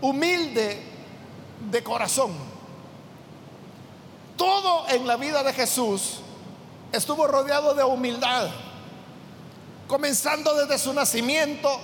humilde 0.00 0.82
de 1.70 1.82
corazón. 1.82 2.32
todo 4.36 4.86
en 4.90 5.06
la 5.06 5.16
vida 5.16 5.42
de 5.42 5.52
Jesús 5.54 6.18
estuvo 6.92 7.26
rodeado 7.26 7.74
de 7.74 7.82
humildad, 7.82 8.50
comenzando 9.86 10.54
desde 10.54 10.78
su 10.78 10.92
nacimiento, 10.92 11.80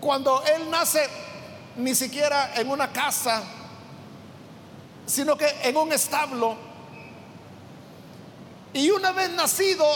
cuando 0.00 0.42
Él 0.44 0.70
nace 0.70 1.08
ni 1.76 1.94
siquiera 1.94 2.52
en 2.54 2.70
una 2.70 2.92
casa, 2.92 3.42
sino 5.06 5.36
que 5.36 5.48
en 5.62 5.76
un 5.76 5.92
establo. 5.92 6.56
Y 8.72 8.90
una 8.90 9.12
vez 9.12 9.30
nacido, 9.30 9.86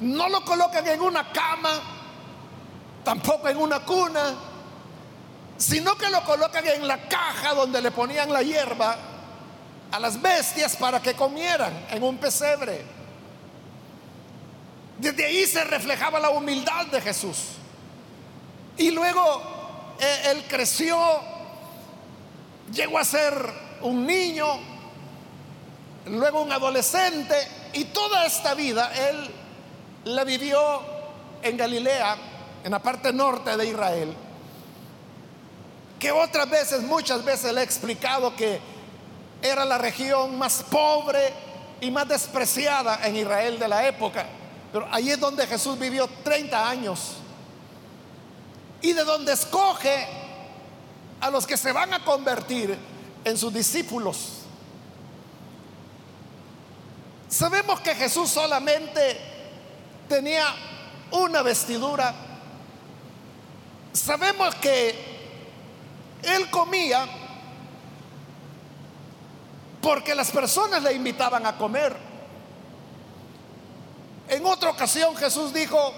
no 0.00 0.28
lo 0.28 0.44
colocan 0.44 0.86
en 0.86 1.00
una 1.00 1.32
cama, 1.32 1.80
tampoco 3.04 3.48
en 3.48 3.56
una 3.56 3.80
cuna, 3.80 4.34
sino 5.56 5.96
que 5.96 6.10
lo 6.10 6.22
colocan 6.24 6.66
en 6.66 6.86
la 6.86 7.08
caja 7.08 7.54
donde 7.54 7.80
le 7.80 7.90
ponían 7.90 8.32
la 8.32 8.42
hierba 8.42 8.96
a 9.90 10.00
las 10.00 10.20
bestias 10.20 10.76
para 10.76 11.00
que 11.00 11.14
comieran 11.14 11.86
en 11.90 12.02
un 12.02 12.18
pesebre. 12.18 12.95
Desde 14.98 15.26
ahí 15.26 15.46
se 15.46 15.62
reflejaba 15.64 16.18
la 16.18 16.30
humildad 16.30 16.86
de 16.86 17.00
Jesús. 17.00 17.36
Y 18.78 18.90
luego 18.90 19.42
eh, 19.98 20.30
él 20.30 20.44
creció, 20.48 20.98
llegó 22.72 22.98
a 22.98 23.04
ser 23.04 23.32
un 23.82 24.06
niño, 24.06 24.46
luego 26.06 26.42
un 26.42 26.52
adolescente, 26.52 27.36
y 27.72 27.84
toda 27.86 28.26
esta 28.26 28.54
vida 28.54 28.90
él 29.08 29.30
la 30.04 30.24
vivió 30.24 30.80
en 31.42 31.56
Galilea, 31.56 32.16
en 32.64 32.70
la 32.70 32.78
parte 32.80 33.12
norte 33.12 33.56
de 33.56 33.66
Israel, 33.66 34.14
que 35.98 36.10
otras 36.10 36.48
veces, 36.48 36.82
muchas 36.82 37.24
veces 37.24 37.52
le 37.52 37.60
he 37.60 37.64
explicado 37.64 38.34
que 38.34 38.60
era 39.42 39.64
la 39.64 39.78
región 39.78 40.38
más 40.38 40.62
pobre 40.70 41.32
y 41.80 41.90
más 41.90 42.08
despreciada 42.08 43.06
en 43.06 43.16
Israel 43.16 43.58
de 43.58 43.68
la 43.68 43.86
época. 43.86 44.26
Pero 44.72 44.88
ahí 44.90 45.10
es 45.10 45.20
donde 45.20 45.46
Jesús 45.46 45.78
vivió 45.78 46.08
30 46.24 46.68
años. 46.68 47.16
Y 48.82 48.92
de 48.92 49.04
donde 49.04 49.32
escoge 49.32 50.06
a 51.20 51.30
los 51.30 51.46
que 51.46 51.56
se 51.56 51.72
van 51.72 51.92
a 51.94 52.04
convertir 52.04 52.76
en 53.24 53.36
sus 53.36 53.52
discípulos. 53.52 54.42
Sabemos 57.28 57.80
que 57.80 57.94
Jesús 57.94 58.30
solamente 58.30 59.18
tenía 60.08 60.54
una 61.10 61.42
vestidura. 61.42 62.14
Sabemos 63.92 64.54
que 64.56 64.94
él 66.22 66.50
comía 66.50 67.06
porque 69.82 70.14
las 70.14 70.30
personas 70.30 70.82
le 70.82 70.92
invitaban 70.92 71.46
a 71.46 71.56
comer. 71.56 72.05
En 74.28 74.44
otra 74.46 74.70
ocasión 74.70 75.16
Jesús 75.16 75.52
dijo 75.52 75.92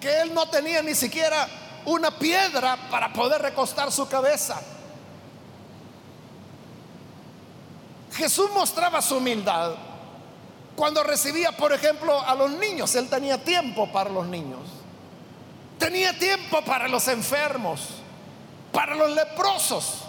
que 0.00 0.20
él 0.20 0.34
no 0.34 0.48
tenía 0.48 0.82
ni 0.82 0.94
siquiera 0.94 1.48
una 1.84 2.10
piedra 2.10 2.76
para 2.90 3.12
poder 3.12 3.42
recostar 3.42 3.92
su 3.92 4.08
cabeza. 4.08 4.60
Jesús 8.12 8.50
mostraba 8.54 9.02
su 9.02 9.16
humildad 9.16 9.72
cuando 10.74 11.02
recibía, 11.02 11.52
por 11.52 11.72
ejemplo, 11.72 12.20
a 12.20 12.34
los 12.34 12.50
niños. 12.52 12.94
Él 12.94 13.08
tenía 13.08 13.42
tiempo 13.42 13.90
para 13.92 14.10
los 14.10 14.26
niños. 14.26 14.60
Tenía 15.78 16.18
tiempo 16.18 16.62
para 16.62 16.88
los 16.88 17.08
enfermos, 17.08 17.80
para 18.72 18.94
los 18.94 19.10
leprosos 19.10 20.06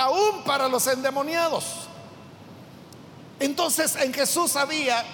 aún 0.00 0.42
para 0.44 0.66
los 0.66 0.86
endemoniados. 0.86 1.64
Entonces 3.38 3.96
en 3.96 4.12
Jesús 4.14 4.56
había 4.56 5.04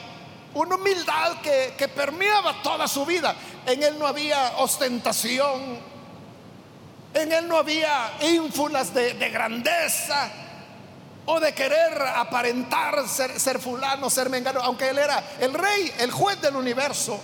una 0.55 0.77
humildad 0.77 1.41
que, 1.41 1.89
permeaba 1.89 2.63
toda 2.63 2.89
su 2.89 3.05
vida. 3.05 3.35
En 3.67 3.83
él 3.83 3.99
no 3.99 4.07
había 4.07 4.55
ostentación, 4.59 5.79
en 7.15 7.33
él 7.33 7.49
no 7.49 7.57
había 7.57 8.13
ínfulas 8.21 8.93
de, 8.95 9.13
grandeza 9.31 10.31
o 11.27 11.41
de 11.41 11.53
querer 11.53 12.01
aparentar 12.01 13.09
ser, 13.09 13.39
ser 13.39 13.59
fulano, 13.59 14.09
ser 14.09 14.31
mengano, 14.31 14.61
aunque 14.63 14.89
él 14.89 14.99
era 14.99 15.23
el 15.41 15.53
rey, 15.53 15.93
el 15.99 16.11
juez 16.11 16.41
del 16.41 16.57
universo. 16.57 17.21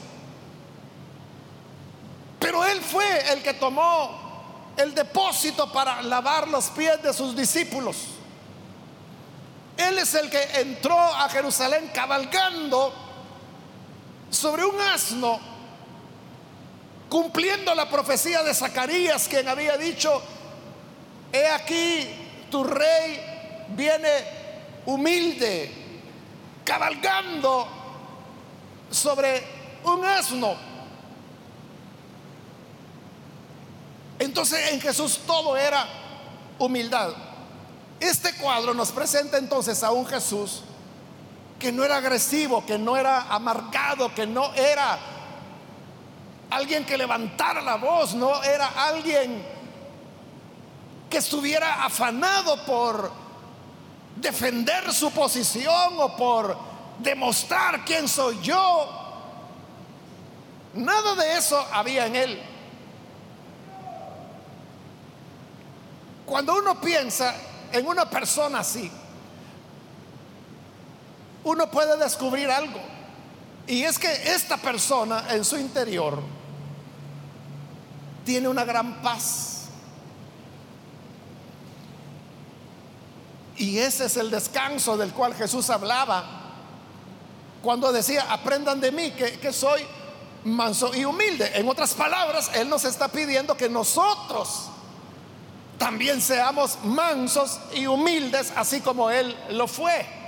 Pero 2.39 2.65
él 2.65 2.81
fue 2.81 3.33
el 3.33 3.43
que 3.43 3.55
tomó 3.55 4.75
el 4.77 4.95
depósito 4.95 5.71
para 5.73 6.03
lavar 6.03 6.49
los 6.49 6.67
pies 6.71 7.03
de 7.03 7.13
sus 7.13 7.37
discípulos. 7.37 7.97
Él 9.77 9.99
es 9.99 10.15
el 10.15 10.31
que 10.31 10.43
entró 10.61 10.99
a 10.99 11.29
Jerusalén 11.29 11.91
cabalgando 11.95 12.93
sobre 14.33 14.65
un 14.65 14.81
asno, 14.81 15.39
cumpliendo 17.09 17.75
la 17.75 17.89
profecía 17.89 18.43
de 18.43 18.55
Zacarías, 18.55 19.29
quien 19.29 19.47
había 19.47 19.77
dicho, 19.77 20.23
he 21.31 21.47
aquí 21.47 22.09
tu 22.51 22.65
rey 22.65 23.67
viene 23.69 24.09
humilde, 24.87 25.71
cabalgando 26.65 27.69
sobre 28.91 29.45
un 29.85 30.03
asno. 30.05 30.57
Entonces 34.19 34.73
en 34.73 34.81
Jesús 34.81 35.21
todo 35.27 35.59
era 35.59 35.87
humildad. 36.59 37.13
Este 38.01 38.35
cuadro 38.37 38.73
nos 38.73 38.93
presenta 38.93 39.37
entonces 39.37 39.83
a 39.83 39.93
un 39.93 40.07
Jesús 40.07 40.63
que 41.63 41.71
no 41.71 41.85
era 41.85 41.99
agresivo, 41.99 42.67
que 42.67 42.77
no 42.77 42.97
era 42.97 43.33
amargado, 43.33 44.13
que 44.13 44.27
no 44.27 44.53
era 44.53 44.99
alguien 46.51 46.85
que 46.85 46.99
levantara 46.99 47.63
la 47.63 47.77
voz, 47.77 48.15
no 48.15 48.43
era 48.43 48.67
alguien 48.67 49.41
que 51.09 51.19
estuviera 51.19 51.85
afanado 51.85 52.67
por 52.67 53.13
defender 54.17 54.93
su 54.93 55.13
posición 55.13 56.01
o 56.01 56.17
por 56.17 56.59
demostrar 56.99 57.85
quién 57.85 58.09
soy 58.09 58.41
yo. 58.43 58.89
Nada 60.75 61.15
de 61.15 61.37
eso 61.39 61.65
había 61.73 62.07
en 62.07 62.17
él. 62.17 62.43
Cuando 66.27 66.57
uno 66.57 66.81
piensa 66.81 67.37
en 67.71 67.87
una 67.87 68.11
persona 68.11 68.59
así, 68.59 68.91
uno 71.45 71.71
puede 71.71 71.97
descubrir 71.97 72.51
algo. 72.51 72.81
Y 73.67 73.83
es 73.85 73.99
que 73.99 74.13
esta 74.33 74.57
persona 74.57 75.27
en 75.31 75.45
su 75.45 75.57
interior 75.57 76.21
tiene 78.25 78.49
una 78.49 78.65
gran 78.65 79.03
paz. 79.03 79.67
Y 83.57 83.79
ese 83.79 84.07
es 84.07 84.17
el 84.17 84.31
descanso 84.31 84.97
del 84.97 85.13
cual 85.13 85.35
Jesús 85.35 85.71
hablaba 85.71 86.41
cuando 87.63 87.93
decía, 87.93 88.27
aprendan 88.29 88.81
de 88.81 88.91
mí 88.91 89.13
que, 89.13 89.53
soy 89.53 89.83
manso 90.45 90.93
y 90.95 91.05
humilde. 91.05 91.53
En 91.55 91.69
otras 91.69 91.95
palabras, 91.95 92.51
Él 92.55 92.69
nos 92.69 92.85
está 92.85 93.07
pidiendo 93.09 93.57
que 93.57 93.69
nosotros 93.69 94.69
también 95.79 96.21
seamos 96.21 96.79
mansos 96.83 97.61
y 97.75 97.87
humildes, 97.87 98.53
así 98.57 98.81
como 98.81 99.11
Él 99.11 99.37
lo 99.51 99.69
fue. 99.69 100.22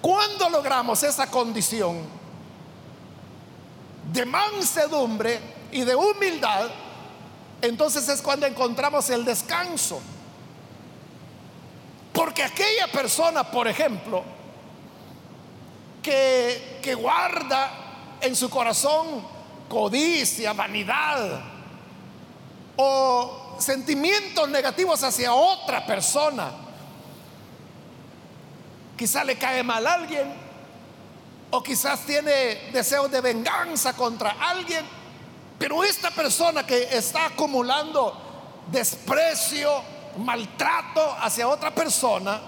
Cuando 0.00 0.48
logramos 0.48 1.02
esa 1.02 1.30
condición 1.30 1.98
de 4.12 4.24
mansedumbre 4.24 5.40
y 5.70 5.82
de 5.82 5.94
humildad, 5.94 6.70
entonces 7.62 8.08
es 8.08 8.22
cuando 8.22 8.46
encontramos 8.46 9.10
el 9.10 9.24
descanso. 9.24 10.00
Porque 12.12 12.42
aquella 12.42 12.88
persona, 12.90 13.50
por 13.50 13.68
ejemplo, 13.68 14.24
que, 16.02 16.80
que 16.82 16.94
guarda 16.94 18.18
en 18.20 18.34
su 18.34 18.50
corazón 18.50 19.24
codicia, 19.68 20.52
vanidad, 20.52 21.40
o 22.76 23.56
sentimientos 23.58 24.48
negativos 24.48 25.02
hacia 25.04 25.34
otra 25.34 25.84
persona. 25.84 26.50
Quizá 29.00 29.24
le 29.24 29.38
cae 29.38 29.62
mal 29.62 29.86
a 29.86 29.94
alguien 29.94 30.30
o 31.50 31.62
quizás 31.62 32.00
tiene 32.00 32.70
deseos 32.70 33.10
de 33.10 33.22
venganza 33.22 33.94
contra 33.94 34.32
alguien. 34.32 34.84
Pero 35.58 35.82
esta 35.82 36.10
persona 36.10 36.66
que 36.66 36.82
está 36.94 37.24
acumulando 37.24 38.60
desprecio, 38.70 39.82
maltrato 40.18 41.16
hacia 41.18 41.48
otra 41.48 41.74
persona, 41.74 42.42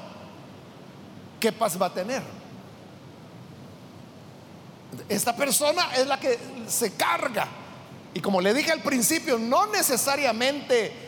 ¿qué 1.41 1.53
paz 1.53 1.81
va 1.81 1.87
a 1.87 1.95
tener? 1.95 2.23
Esta 5.09 5.35
persona 5.35 5.89
es 5.97 6.07
la 6.07 6.21
que 6.21 6.39
se 6.69 6.93
carga 6.93 7.49
y 8.13 8.21
como 8.21 8.43
le 8.43 8.53
dije 8.53 8.73
al 8.73 8.83
principio, 8.83 9.39
no 9.39 9.69
necesariamente 9.69 11.02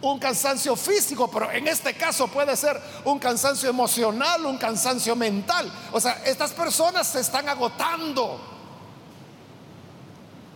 un 0.00 0.18
cansancio 0.18 0.76
físico, 0.76 1.28
pero 1.30 1.50
en 1.50 1.66
este 1.66 1.94
caso 1.94 2.28
puede 2.28 2.56
ser 2.56 2.80
un 3.04 3.18
cansancio 3.18 3.68
emocional, 3.68 4.46
un 4.46 4.56
cansancio 4.56 5.16
mental. 5.16 5.70
O 5.92 6.00
sea, 6.00 6.22
estas 6.24 6.52
personas 6.52 7.06
se 7.08 7.20
están 7.20 7.48
agotando 7.48 8.40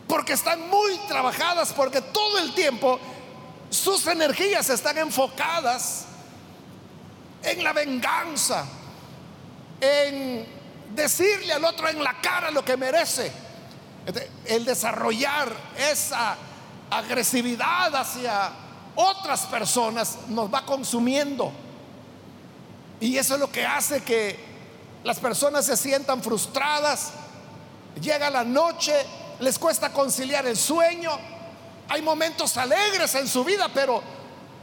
porque 0.06 0.34
están 0.34 0.68
muy 0.68 0.96
trabajadas, 1.08 1.72
porque 1.72 2.00
todo 2.00 2.38
el 2.38 2.54
tiempo 2.54 3.00
sus 3.70 4.06
energías 4.06 4.68
están 4.68 4.98
enfocadas 4.98 6.04
en 7.42 7.64
la 7.64 7.72
venganza, 7.72 8.64
en 9.80 10.46
decirle 10.94 11.54
al 11.54 11.64
otro 11.64 11.88
en 11.88 12.04
la 12.04 12.20
cara 12.20 12.50
lo 12.50 12.64
que 12.64 12.76
merece, 12.76 13.32
el 14.44 14.64
desarrollar 14.64 15.52
esa 15.76 16.36
agresividad 16.90 17.96
hacia 17.96 18.61
otras 18.94 19.46
personas 19.46 20.18
nos 20.28 20.52
va 20.52 20.64
consumiendo. 20.64 21.52
Y 23.00 23.16
eso 23.16 23.34
es 23.34 23.40
lo 23.40 23.50
que 23.50 23.66
hace 23.66 24.02
que 24.02 24.38
las 25.04 25.18
personas 25.18 25.66
se 25.66 25.76
sientan 25.76 26.22
frustradas. 26.22 27.12
Llega 28.00 28.30
la 28.30 28.44
noche, 28.44 28.94
les 29.40 29.58
cuesta 29.58 29.92
conciliar 29.92 30.46
el 30.46 30.56
sueño. 30.56 31.10
Hay 31.88 32.02
momentos 32.02 32.56
alegres 32.56 33.14
en 33.16 33.26
su 33.26 33.44
vida, 33.44 33.68
pero 33.72 34.02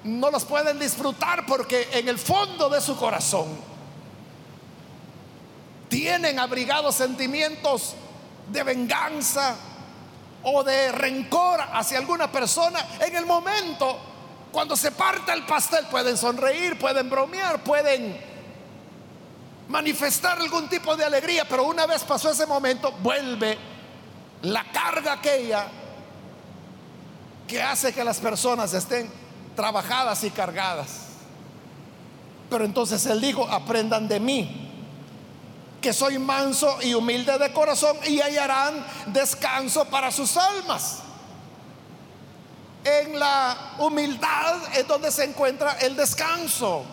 no 0.04 0.32
los 0.32 0.46
pueden 0.46 0.80
disfrutar 0.80 1.46
porque 1.46 1.90
en 1.92 2.08
el 2.08 2.18
fondo 2.18 2.70
de 2.70 2.80
su 2.80 2.96
corazón 2.96 3.48
tienen 5.90 6.40
abrigados 6.40 6.96
sentimientos 6.96 7.96
de 8.48 8.64
venganza 8.64 9.56
o 10.44 10.64
de 10.64 10.92
rencor 10.92 11.60
hacia 11.74 11.98
alguna 11.98 12.32
persona. 12.32 12.86
En 13.02 13.16
el 13.16 13.26
momento 13.26 13.98
cuando 14.52 14.76
se 14.76 14.92
parte 14.92 15.32
el 15.32 15.46
pastel 15.46 15.86
pueden 15.88 16.18
sonreír, 16.18 16.78
pueden 16.80 17.10
bromear, 17.10 17.64
pueden 17.64 18.20
manifestar 19.68 20.40
algún 20.40 20.68
tipo 20.68 20.96
de 20.96 21.06
alegría, 21.06 21.46
pero 21.48 21.64
una 21.64 21.86
vez 21.86 22.04
pasó 22.04 22.32
ese 22.32 22.48
momento, 22.48 22.92
vuelve 23.04 23.58
la 24.42 24.64
carga 24.72 25.14
aquella 25.14 25.68
que 27.48 27.62
hace 27.62 27.94
que 27.94 28.04
las 28.04 28.20
personas 28.20 28.74
estén 28.74 29.12
trabajadas 29.56 30.24
y 30.24 30.32
cargadas. 30.32 30.90
Pero 32.50 32.66
entonces 32.66 33.06
él 33.06 33.22
dijo, 33.22 33.48
aprendan 33.48 34.08
de 34.08 34.20
mí, 34.20 34.70
que 35.82 35.94
soy 35.94 36.18
manso 36.18 36.80
y 36.82 36.96
humilde 36.96 37.38
de 37.38 37.54
corazón, 37.54 37.98
y 38.08 38.20
hallarán 38.22 38.84
descanso 39.08 39.86
para 39.86 40.12
sus 40.12 40.36
almas. 40.36 41.04
En 42.90 43.20
la 43.20 43.76
humildad 43.78 44.56
es 44.76 44.88
donde 44.88 45.12
se 45.12 45.24
encuentra 45.24 45.74
el 45.74 45.96
descanso. 45.96 46.84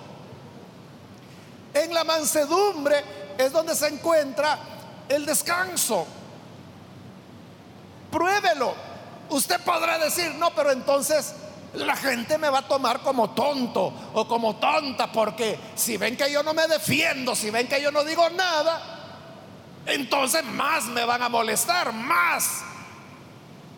En 1.72 1.94
la 1.94 2.04
mansedumbre 2.04 3.02
es 3.38 3.50
donde 3.50 3.74
se 3.74 3.88
encuentra 3.88 4.58
el 5.08 5.24
descanso. 5.24 6.06
Pruébelo. 8.10 8.74
Usted 9.30 9.58
podrá 9.62 9.98
decir, 9.98 10.34
no, 10.34 10.54
pero 10.54 10.70
entonces 10.70 11.34
la 11.72 11.96
gente 11.96 12.36
me 12.36 12.50
va 12.50 12.58
a 12.58 12.68
tomar 12.68 13.00
como 13.00 13.30
tonto 13.30 13.92
o 14.12 14.28
como 14.28 14.56
tonta 14.56 15.10
porque 15.10 15.58
si 15.74 15.96
ven 15.96 16.16
que 16.16 16.30
yo 16.30 16.42
no 16.42 16.52
me 16.52 16.66
defiendo, 16.66 17.34
si 17.34 17.50
ven 17.50 17.68
que 17.68 17.80
yo 17.80 17.90
no 17.90 18.04
digo 18.04 18.28
nada, 18.30 18.80
entonces 19.86 20.44
más 20.44 20.84
me 20.84 21.04
van 21.06 21.22
a 21.22 21.28
molestar, 21.28 21.92
más 21.92 22.62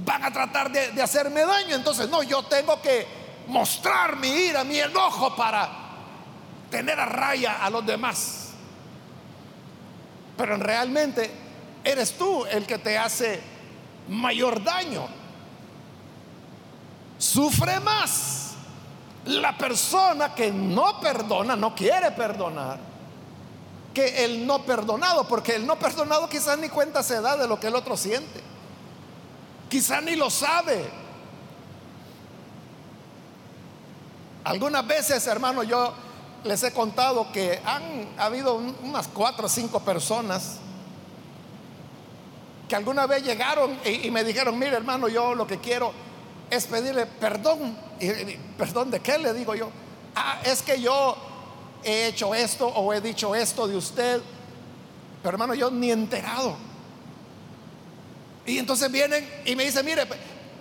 van 0.09 0.25
a 0.25 0.33
tratar 0.33 0.73
de, 0.73 1.03
hacerme 1.03 1.45
daño. 1.45 1.77
Entonces, 1.77 2.09
no, 2.09 2.23
yo 2.23 2.43
tengo 2.45 2.81
que 2.81 3.07
mostrar 3.47 4.17
mi 4.17 4.29
ira, 4.29 4.65
mi 4.65 4.79
enojo 4.79 5.37
para 5.37 5.69
tener 6.71 6.99
a 6.99 7.05
raya 7.05 7.63
a 7.63 7.69
los 7.69 7.85
demás. 7.85 8.49
Pero 10.37 10.57
realmente 10.57 11.31
eres 11.85 12.17
tú 12.17 12.47
el 12.47 12.67
que 12.67 12.79
te 12.79 12.97
hace 12.97 13.41
mayor 14.09 14.65
daño. 14.65 15.07
Sufre 17.19 17.79
más 17.81 18.53
la 19.27 19.59
persona 19.59 20.35
que 20.35 20.51
no 20.51 21.01
perdona, 21.01 21.55
no 21.55 21.75
quiere 21.75 22.13
perdonar, 22.13 22.79
que 23.93 24.25
el 24.25 24.47
no 24.47 24.63
perdonado, 24.63 25.29
porque 25.29 25.57
el 25.57 25.67
no 25.67 25.79
perdonado 25.79 26.31
quizás 26.31 26.57
ni 26.59 26.71
cuenta 26.71 27.03
se 27.03 27.21
da 27.21 27.37
de 27.37 27.47
lo 27.47 27.61
que 27.61 27.67
el 27.67 27.75
otro 27.75 27.95
siente. 27.95 28.48
Quizá 29.69 30.01
ni 30.01 30.17
lo 30.17 30.31
sabe. 30.31 30.91
Algunas 34.45 34.87
veces, 34.87 35.27
hermano, 35.27 35.63
yo 35.63 35.93
les 36.45 36.63
he 36.63 36.73
contado 36.73 37.31
que 37.33 37.61
han 37.65 38.09
habido 38.19 38.55
unas 38.55 39.09
cuatro 39.09 39.47
o 39.47 39.49
cinco 39.49 39.81
personas 39.81 40.59
que 42.69 42.77
alguna 42.77 43.07
vez 43.07 43.25
llegaron 43.25 43.79
y, 43.85 44.11
me 44.11 44.23
dijeron, 44.23 44.59
mire 44.59 44.77
hermano, 44.77 45.09
yo 45.09 45.35
lo 45.35 45.47
que 45.47 45.59
quiero 45.59 45.93
es 46.51 46.67
pedirle 46.67 47.07
perdón. 47.07 47.77
¿Perdón 48.57 48.91
de 48.91 49.01
qué? 49.01 49.19
Le 49.19 49.33
digo 49.33 49.55
yo. 49.55 49.71
Ah, 50.15 50.41
es 50.45 50.63
que 50.63 50.81
yo 50.81 51.17
he 51.83 52.09
hecho 52.09 52.35
esto 52.35 52.67
o 52.67 52.93
he 52.93 53.01
dicho 53.01 53.35
esto 53.35 53.67
de 53.67 53.77
usted. 53.77 54.21
Pero 55.23 55.35
hermano, 55.35 55.55
yo 55.55 55.71
ni 55.71 55.91
enterado. 55.91 56.57
Y 58.49 58.59
entonces 58.59 58.91
vienen 58.91 59.29
y 59.45 59.55
me 59.55 59.65
dicen, 59.65 59.85
mire, 59.85 60.07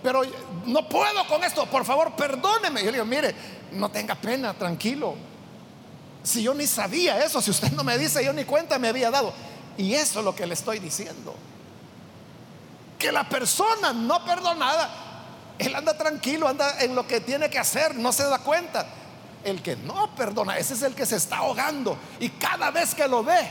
pero 0.04 0.22
no 0.66 0.90
puedo 0.90 1.26
con 1.28 1.44
esto, 1.44 1.66
por 1.68 1.86
favor, 1.86 2.16
perdóneme. 2.16 2.82
Yo 2.82 2.88
le 2.88 2.94
digo, 2.94 3.06
mire, 3.06 3.34
no 3.72 3.90
tenga 3.90 4.16
pena, 4.16 4.54
tranquilo. 4.54 5.16
Si 6.22 6.44
yo 6.44 6.54
ni 6.54 6.68
sabía 6.68 7.24
eso, 7.24 7.42
si 7.42 7.50
usted 7.52 7.72
no 7.72 7.86
me 7.86 7.98
dice, 7.98 8.24
yo 8.24 8.34
ni 8.34 8.44
cuenta 8.44 8.78
me 8.78 8.90
había 8.90 9.10
dado. 9.10 9.34
Y 9.78 9.94
eso 9.94 10.20
es 10.20 10.26
lo 10.26 10.36
que 10.36 10.46
le 10.46 10.54
estoy 10.54 10.80
diciendo. 10.80 11.34
Que 13.00 13.12
la 13.12 13.30
persona 13.30 13.94
no 13.94 14.26
perdonada, 14.26 14.90
él 15.58 15.74
anda 15.74 15.98
tranquilo, 15.98 16.48
anda 16.48 16.82
en 16.82 16.94
lo 16.94 17.08
que 17.08 17.22
tiene 17.22 17.50
que 17.50 17.60
hacer, 17.60 17.96
no 17.96 18.12
se 18.12 18.24
da 18.24 18.40
cuenta. 18.40 18.86
El 19.46 19.62
que 19.62 19.78
no 19.78 20.14
perdona, 20.16 20.58
ese 20.58 20.74
es 20.74 20.82
el 20.82 20.94
que 20.94 21.06
se 21.06 21.16
está 21.16 21.38
ahogando. 21.38 21.98
Y 22.20 22.30
cada 22.30 22.70
vez 22.70 22.94
que 22.94 23.08
lo 23.08 23.24
ve, 23.24 23.50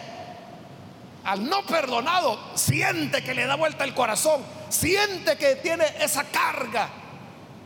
al 1.26 1.44
no 1.44 1.66
perdonado, 1.66 2.38
siente 2.54 3.22
que 3.24 3.34
le 3.34 3.46
da 3.46 3.56
vuelta 3.56 3.82
el 3.82 3.94
corazón, 3.94 4.42
siente 4.68 5.36
que 5.36 5.56
tiene 5.56 5.84
esa 6.00 6.22
carga, 6.22 6.88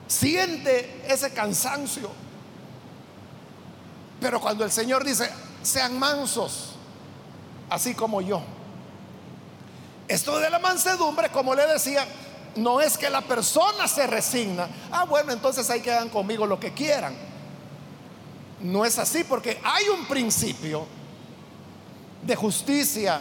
siente 0.06 1.02
ese 1.06 1.34
cansancio. 1.34 2.10
Pero 4.18 4.40
cuando 4.40 4.64
el 4.64 4.72
Señor 4.72 5.04
dice, 5.04 5.30
sean 5.62 5.98
mansos, 5.98 6.70
así 7.68 7.94
como 7.94 8.22
yo. 8.22 8.42
Esto 10.08 10.38
de 10.38 10.48
la 10.48 10.58
mansedumbre, 10.58 11.28
como 11.28 11.54
le 11.54 11.66
decía, 11.66 12.06
no 12.56 12.80
es 12.80 12.96
que 12.96 13.10
la 13.10 13.20
persona 13.20 13.86
se 13.86 14.06
resigna. 14.06 14.68
Ah, 14.90 15.04
bueno, 15.04 15.32
entonces 15.32 15.68
ahí 15.68 15.82
quedan 15.82 16.08
conmigo 16.08 16.46
lo 16.46 16.58
que 16.58 16.72
quieran. 16.72 17.14
No 18.60 18.86
es 18.86 18.98
así 18.98 19.22
porque 19.22 19.60
hay 19.62 19.86
un 19.90 20.06
principio 20.06 20.86
de 22.22 22.36
justicia 22.36 23.20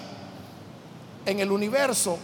en 1.26 1.40
el 1.40 1.52
universo, 1.52 2.18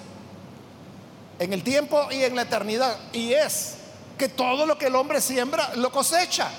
en 1.40 1.54
el 1.54 1.64
tiempo 1.64 2.08
y 2.12 2.24
en 2.24 2.36
la 2.36 2.44
eternidad. 2.44 2.98
Y 3.14 3.34
es 3.34 3.76
que 4.18 4.30
todo 4.30 4.66
lo 4.66 4.78
que 4.78 4.88
el 4.88 4.96
hombre 4.96 5.22
siembra 5.22 5.72
lo 5.76 5.92
cosecha. 5.92 6.50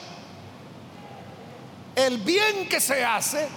El 1.94 2.18
bien 2.18 2.68
que 2.68 2.81
se 2.81 3.05
hace, 3.05 3.49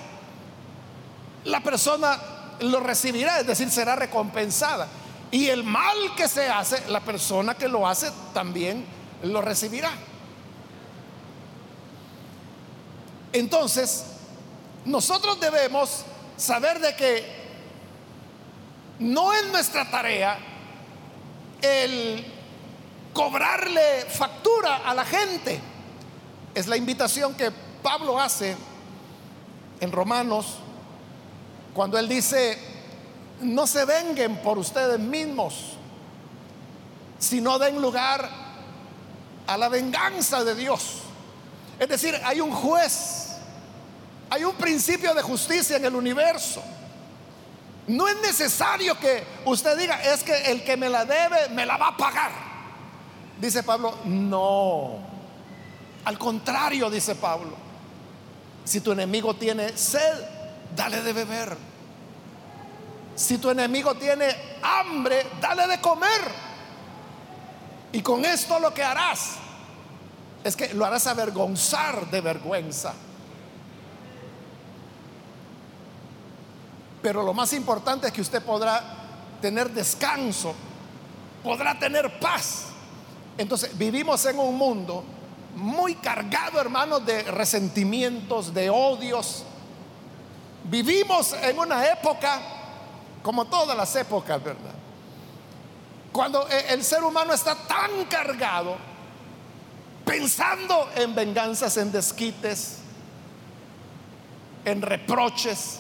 la 1.44 1.62
persona 1.62 2.18
lo 2.62 2.80
recibirá, 2.80 3.40
es 3.40 3.48
decir, 3.48 3.70
será 3.70 3.96
recompensada. 3.96 4.88
Y 5.32 5.48
el 5.48 5.64
mal 5.64 6.16
que 6.16 6.28
se 6.28 6.48
hace, 6.48 6.90
la 6.90 7.02
persona 7.02 7.56
que 7.56 7.68
lo 7.68 7.88
hace 7.88 8.10
también 8.34 8.86
lo 9.24 9.42
recibirá. 9.42 9.92
Entonces, 13.32 14.06
nosotros 14.86 15.40
debemos 15.40 16.04
saber 16.38 16.80
de 16.80 16.96
que 16.96 17.39
no 19.00 19.34
es 19.34 19.48
nuestra 19.48 19.90
tarea 19.90 20.38
el 21.62 22.26
cobrarle 23.14 24.06
factura 24.10 24.78
a 24.78 24.94
la 24.94 25.06
gente. 25.06 25.60
Es 26.54 26.68
la 26.68 26.78
invitación 26.78 27.36
que 27.36 27.52
Pablo 27.82 28.20
hace 28.20 28.56
en 29.80 29.92
Romanos 29.92 30.58
cuando 31.74 31.98
él 31.98 32.10
dice, 32.10 32.58
no 33.42 33.66
se 33.68 33.86
venguen 33.86 34.38
por 34.38 34.58
ustedes 34.58 35.00
mismos, 35.00 35.78
sino 37.20 37.60
den 37.60 37.82
lugar 37.82 38.30
a 39.48 39.58
la 39.58 39.70
venganza 39.70 40.44
de 40.44 40.56
Dios. 40.56 40.98
Es 41.80 41.88
decir, 41.88 42.20
hay 42.26 42.42
un 42.42 42.52
juez, 42.52 43.38
hay 44.30 44.44
un 44.44 44.56
principio 44.56 45.14
de 45.14 45.22
justicia 45.22 45.78
en 45.78 45.86
el 45.86 45.96
universo. 45.96 46.62
No 47.90 48.08
es 48.08 48.22
necesario 48.22 49.00
que 49.00 49.24
usted 49.46 49.76
diga, 49.76 50.00
es 50.04 50.24
que 50.24 50.52
el 50.52 50.64
que 50.64 50.78
me 50.78 50.90
la 50.90 51.06
debe 51.06 51.50
me 51.50 51.66
la 51.66 51.76
va 51.76 51.88
a 51.88 51.98
pagar. 51.98 52.32
Dice 53.42 53.64
Pablo, 53.64 53.98
no. 54.06 55.00
Al 56.06 56.20
contrario, 56.20 56.88
dice 56.92 57.16
Pablo, 57.16 57.58
si 58.64 58.82
tu 58.82 58.92
enemigo 58.92 59.34
tiene 59.34 59.76
sed, 59.76 60.24
dale 60.76 61.02
de 61.02 61.14
beber. 61.14 61.58
Si 63.16 63.40
tu 63.40 63.50
enemigo 63.50 63.96
tiene 63.96 64.36
hambre, 64.62 65.26
dale 65.42 65.66
de 65.66 65.82
comer. 65.82 66.22
Y 67.92 68.04
con 68.04 68.24
esto 68.24 68.60
lo 68.60 68.72
que 68.72 68.84
harás 68.84 69.32
es 70.44 70.56
que 70.56 70.76
lo 70.76 70.86
harás 70.86 71.08
avergonzar 71.08 72.06
de 72.12 72.22
vergüenza. 72.22 72.94
Pero 77.02 77.24
lo 77.24 77.34
más 77.34 77.54
importante 77.54 78.08
es 78.08 78.14
que 78.14 78.22
usted 78.22 78.44
podrá 78.44 78.82
tener 79.42 79.70
descanso, 79.72 80.54
podrá 81.44 81.78
tener 81.78 82.20
paz. 82.20 82.66
Entonces 83.38 83.78
vivimos 83.78 84.26
en 84.26 84.38
un 84.38 84.58
mundo 84.58 85.04
muy 85.56 85.96
cargado, 85.96 86.60
hermanos, 86.60 87.06
de 87.06 87.24
resentimientos, 87.24 88.54
de 88.54 88.70
odios. 88.70 89.44
Vivimos 90.66 91.34
en 91.34 91.58
una 91.58 91.86
época, 91.88 92.42
como 93.24 93.46
todas 93.46 93.76
las 93.76 93.96
épocas, 93.96 94.44
¿verdad? 94.44 94.76
Cuando 96.12 96.48
e, 96.50 96.74
el 96.74 96.84
ser 96.84 97.04
humano 97.04 97.34
está 97.34 97.56
tan 97.56 98.06
cargado, 98.10 98.76
pensando 100.06 100.90
en 100.96 101.16
venganzas, 101.16 101.78
en 101.78 101.92
desquites, 101.92 102.80
en 104.66 104.82
reproches, 104.82 105.80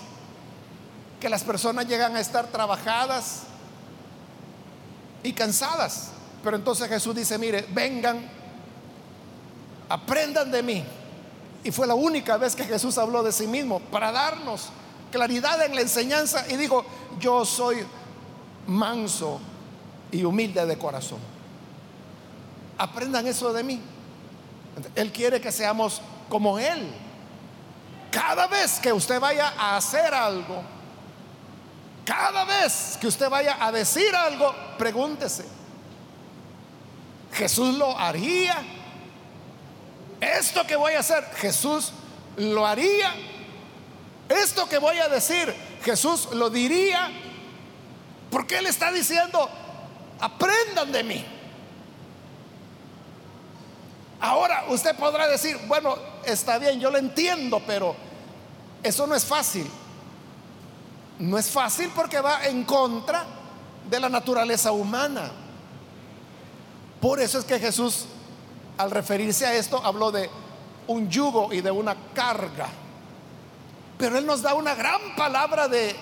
que 1.19 1.29
las 1.29 1.43
personas 1.43 1.87
llegan 1.87 2.15
a 2.15 2.19
estar 2.19 2.47
trabajadas 2.47 3.43
y 5.23 5.33
cansadas. 5.33 6.11
Pero 6.43 6.55
entonces 6.55 6.87
Jesús 6.87 7.15
dice, 7.15 7.37
mire, 7.37 7.65
vengan, 7.71 8.29
aprendan 9.89 10.51
de 10.51 10.63
mí. 10.63 10.83
Y 11.63 11.71
fue 11.71 11.85
la 11.85 11.95
única 11.95 12.37
vez 12.37 12.55
que 12.55 12.63
Jesús 12.63 12.97
habló 12.97 13.21
de 13.21 13.31
sí 13.31 13.47
mismo 13.47 13.79
para 13.79 14.11
darnos 14.11 14.69
claridad 15.11 15.65
en 15.65 15.75
la 15.75 15.81
enseñanza 15.81 16.45
y 16.49 16.55
dijo, 16.55 16.85
yo 17.19 17.43
soy 17.43 17.85
manso 18.67 19.39
y 20.11 20.23
humilde 20.23 20.65
de 20.65 20.77
corazón. 20.77 21.19
Aprendan 22.77 23.27
eso 23.27 23.51
de 23.51 23.63
mí. 23.63 23.81
Él 24.95 25.11
quiere 25.11 25.41
que 25.41 25.51
seamos 25.51 26.01
como 26.29 26.57
Él. 26.57 26.89
Cada 28.11 28.47
vez 28.47 28.79
que 28.79 28.93
usted 28.93 29.19
vaya 29.19 29.53
a 29.57 29.75
hacer 29.75 30.13
algo, 30.13 30.63
cada 32.09 32.43
vez 32.43 32.97
que 32.99 33.05
usted 33.05 33.29
vaya 33.29 33.63
a 33.63 33.71
decir 33.71 34.15
algo, 34.15 34.51
pregúntese, 34.79 35.45
¿Jesús 37.31 37.75
lo 37.75 37.95
haría? 37.95 38.57
Esto 40.19 40.65
que 40.65 40.75
voy 40.75 40.93
a 40.93 41.01
hacer, 41.01 41.23
Jesús 41.35 41.91
lo 42.35 42.65
haría. 42.65 43.13
Esto 44.27 44.67
que 44.67 44.79
voy 44.79 44.97
a 44.97 45.07
decir, 45.07 45.53
Jesús 45.83 46.29
lo 46.33 46.49
diría. 46.49 47.11
Porque 48.31 48.57
Él 48.57 48.65
está 48.65 48.91
diciendo, 48.91 49.47
aprendan 50.19 50.91
de 50.91 51.03
mí. 51.03 51.25
Ahora 54.19 54.65
usted 54.69 54.95
podrá 54.95 55.27
decir, 55.27 55.59
bueno, 55.67 55.95
está 56.25 56.57
bien, 56.57 56.79
yo 56.79 56.89
lo 56.89 56.97
entiendo, 56.97 57.61
pero 57.67 57.95
eso 58.81 59.05
no 59.05 59.13
es 59.13 59.23
fácil. 59.23 59.69
No 61.19 61.37
es 61.37 61.49
fácil 61.49 61.91
porque 61.93 62.21
va 62.21 62.45
en 62.45 62.63
contra 62.63 63.25
de 63.89 63.99
la 63.99 64.09
naturaleza 64.09 64.71
humana. 64.71 65.29
Por 67.01 67.19
eso 67.19 67.39
es 67.39 67.45
que 67.45 67.59
Jesús, 67.59 68.05
al 68.77 68.91
referirse 68.91 69.45
a 69.45 69.53
esto, 69.53 69.81
habló 69.83 70.11
de 70.11 70.29
un 70.87 71.09
yugo 71.09 71.53
y 71.53 71.61
de 71.61 71.71
una 71.71 71.95
carga. 72.13 72.67
Pero 73.97 74.17
Él 74.17 74.25
nos 74.25 74.41
da 74.41 74.53
una 74.53 74.75
gran 74.75 75.15
palabra 75.17 75.67
de 75.67 75.95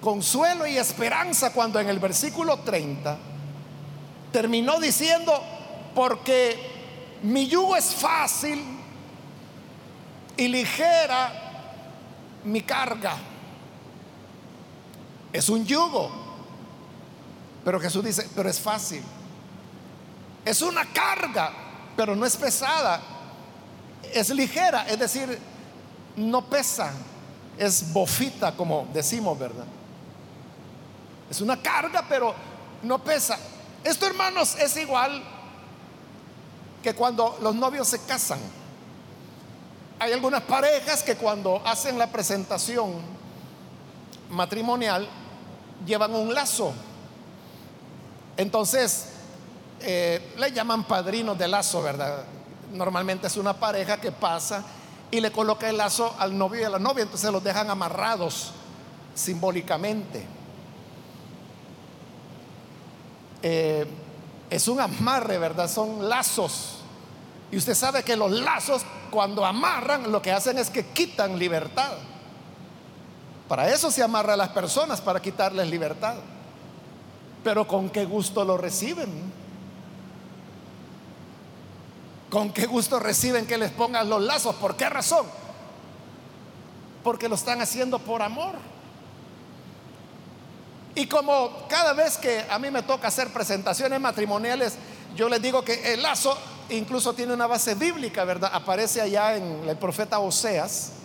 consuelo 0.00 0.66
y 0.66 0.78
esperanza 0.78 1.52
cuando 1.52 1.78
en 1.78 1.88
el 1.88 1.98
versículo 1.98 2.58
30 2.58 3.18
terminó 4.32 4.80
diciendo, 4.80 5.40
porque 5.94 7.20
mi 7.22 7.46
yugo 7.46 7.76
es 7.76 7.94
fácil 7.94 8.60
y 10.36 10.48
ligera 10.48 11.32
mi 12.44 12.62
carga. 12.62 13.16
Es 15.32 15.48
un 15.48 15.64
yugo. 15.64 16.10
Pero 17.64 17.80
Jesús 17.80 18.04
dice, 18.04 18.28
pero 18.34 18.48
es 18.48 18.60
fácil. 18.60 19.02
Es 20.44 20.62
una 20.62 20.84
carga, 20.92 21.52
pero 21.96 22.16
no 22.16 22.26
es 22.26 22.36
pesada. 22.36 23.00
Es 24.12 24.30
ligera, 24.30 24.86
es 24.88 24.98
decir, 24.98 25.38
no 26.16 26.44
pesa. 26.44 26.92
Es 27.56 27.92
bofita, 27.92 28.52
como 28.52 28.88
decimos, 28.92 29.38
¿verdad? 29.38 29.66
Es 31.30 31.40
una 31.40 31.60
carga, 31.60 32.04
pero 32.08 32.34
no 32.82 32.98
pesa. 32.98 33.38
Esto, 33.84 34.06
hermanos, 34.06 34.56
es 34.56 34.76
igual 34.76 35.22
que 36.82 36.94
cuando 36.94 37.38
los 37.40 37.54
novios 37.54 37.88
se 37.88 38.00
casan. 38.00 38.40
Hay 39.98 40.12
algunas 40.12 40.42
parejas 40.42 41.02
que 41.02 41.14
cuando 41.14 41.62
hacen 41.64 41.96
la 41.96 42.08
presentación 42.08 42.94
matrimonial 44.30 45.08
llevan 45.86 46.14
un 46.14 46.32
lazo. 46.34 46.72
Entonces, 48.36 49.08
eh, 49.80 50.34
le 50.38 50.52
llaman 50.52 50.84
padrinos 50.84 51.36
de 51.36 51.48
lazo, 51.48 51.82
¿verdad? 51.82 52.24
Normalmente 52.72 53.26
es 53.26 53.36
una 53.36 53.54
pareja 53.54 54.00
que 54.00 54.12
pasa 54.12 54.64
y 55.10 55.20
le 55.20 55.30
coloca 55.30 55.68
el 55.68 55.76
lazo 55.76 56.14
al 56.18 56.36
novio 56.36 56.62
y 56.62 56.64
a 56.64 56.70
la 56.70 56.78
novia, 56.78 57.02
entonces 57.02 57.30
los 57.30 57.44
dejan 57.44 57.68
amarrados 57.68 58.52
simbólicamente. 59.14 60.24
Eh, 63.42 63.86
es 64.48 64.68
un 64.68 64.80
amarre, 64.80 65.38
¿verdad? 65.38 65.68
Son 65.68 66.08
lazos. 66.08 66.78
Y 67.50 67.56
usted 67.56 67.74
sabe 67.74 68.02
que 68.02 68.16
los 68.16 68.30
lazos, 68.30 68.82
cuando 69.10 69.44
amarran, 69.44 70.10
lo 70.10 70.22
que 70.22 70.32
hacen 70.32 70.58
es 70.58 70.70
que 70.70 70.86
quitan 70.86 71.38
libertad. 71.38 71.92
Para 73.52 73.68
eso 73.68 73.90
se 73.90 74.02
amarra 74.02 74.32
a 74.32 74.36
las 74.38 74.48
personas, 74.48 75.02
para 75.02 75.20
quitarles 75.20 75.68
libertad. 75.68 76.14
Pero 77.44 77.68
con 77.68 77.90
qué 77.90 78.06
gusto 78.06 78.46
lo 78.46 78.56
reciben. 78.56 79.30
¿Con 82.30 82.50
qué 82.50 82.64
gusto 82.64 82.98
reciben 82.98 83.46
que 83.46 83.58
les 83.58 83.70
pongan 83.70 84.08
los 84.08 84.22
lazos? 84.22 84.54
¿Por 84.54 84.74
qué 84.74 84.88
razón? 84.88 85.26
Porque 87.04 87.28
lo 87.28 87.34
están 87.34 87.60
haciendo 87.60 87.98
por 87.98 88.22
amor. 88.22 88.54
Y 90.94 91.04
como 91.04 91.66
cada 91.68 91.92
vez 91.92 92.16
que 92.16 92.46
a 92.48 92.58
mí 92.58 92.70
me 92.70 92.82
toca 92.82 93.08
hacer 93.08 93.34
presentaciones 93.34 94.00
matrimoniales, 94.00 94.76
yo 95.14 95.28
les 95.28 95.42
digo 95.42 95.62
que 95.62 95.92
el 95.92 96.00
lazo 96.00 96.38
incluso 96.70 97.12
tiene 97.12 97.34
una 97.34 97.46
base 97.46 97.74
bíblica, 97.74 98.24
¿verdad? 98.24 98.50
Aparece 98.54 99.02
allá 99.02 99.36
en 99.36 99.68
el 99.68 99.76
profeta 99.76 100.20
Oseas, 100.20 101.01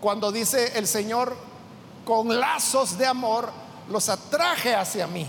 cuando 0.00 0.32
dice 0.32 0.78
el 0.78 0.86
Señor, 0.86 1.36
con 2.04 2.40
lazos 2.40 2.96
de 2.96 3.06
amor 3.06 3.50
los 3.88 4.08
atraje 4.08 4.74
hacia 4.74 5.06
mí. 5.06 5.26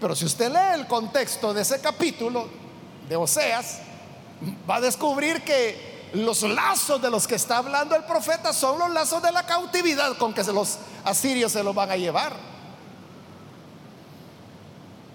Pero 0.00 0.14
si 0.14 0.24
usted 0.24 0.50
lee 0.50 0.80
el 0.80 0.86
contexto 0.86 1.54
de 1.54 1.62
ese 1.62 1.80
capítulo 1.80 2.48
de 3.08 3.16
Oseas, 3.16 3.78
va 4.68 4.76
a 4.76 4.80
descubrir 4.80 5.42
que 5.42 6.10
los 6.14 6.42
lazos 6.42 7.00
de 7.00 7.10
los 7.10 7.26
que 7.26 7.34
está 7.34 7.58
hablando 7.58 7.96
el 7.96 8.04
profeta 8.04 8.52
son 8.52 8.78
los 8.78 8.90
lazos 8.90 9.22
de 9.22 9.32
la 9.32 9.46
cautividad 9.46 10.16
con 10.16 10.32
que 10.34 10.44
los 10.44 10.78
asirios 11.04 11.52
se 11.52 11.62
los 11.62 11.74
van 11.74 11.90
a 11.90 11.96
llevar. 11.96 12.34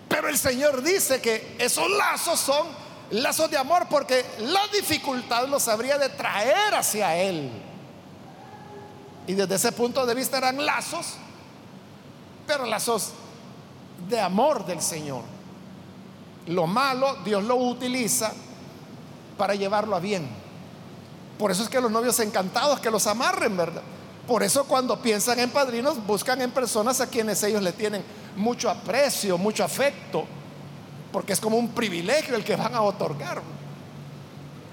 Pero 0.08 0.28
el 0.28 0.38
Señor 0.38 0.82
dice 0.82 1.22
que 1.22 1.56
esos 1.60 1.90
lazos 1.92 2.40
son 2.40 2.68
lazos 3.12 3.50
de 3.50 3.58
amor 3.58 3.88
porque 3.90 4.26
la 4.40 4.68
dificultad 4.74 5.48
los 5.48 5.68
habría 5.68 5.98
de 5.98 6.10
traer 6.10 6.74
hacia 6.76 7.16
Él. 7.16 7.69
Y 9.30 9.36
desde 9.36 9.54
ese 9.54 9.72
punto 9.74 10.08
de 10.08 10.16
vista 10.16 10.40
eran 10.40 10.66
lazos, 10.66 11.14
pero 12.48 12.66
lazos 12.66 13.12
de 14.10 14.20
amor 14.20 14.66
del 14.66 14.82
Señor. 14.82 15.22
Lo 16.48 16.66
malo 16.66 17.16
Dios 17.24 17.44
lo 17.44 17.58
utiliza 17.58 18.34
para 19.38 19.54
llevarlo 19.54 19.96
a 19.96 20.00
bien. 20.00 20.28
Por 21.38 21.52
eso 21.52 21.62
es 21.62 21.70
que 21.70 21.80
los 21.80 21.92
novios 21.92 22.20
encantados 22.20 22.80
que 22.80 22.90
los 22.90 23.06
amarren, 23.06 23.56
¿verdad? 23.56 23.84
Por 24.28 24.42
eso 24.42 24.64
cuando 24.64 25.00
piensan 25.00 25.38
en 25.38 25.52
padrinos 25.52 26.04
buscan 26.08 26.42
en 26.42 26.50
personas 26.50 27.00
a 27.00 27.06
quienes 27.06 27.44
ellos 27.44 27.62
le 27.62 27.74
tienen 27.74 28.04
mucho 28.36 28.68
aprecio, 28.68 29.38
mucho 29.38 29.64
afecto, 29.64 30.26
porque 31.12 31.34
es 31.34 31.40
como 31.40 31.56
un 31.56 31.68
privilegio 31.68 32.36
el 32.36 32.44
que 32.44 32.56
van 32.56 32.74
a 32.74 32.82
otorgar. 32.82 33.44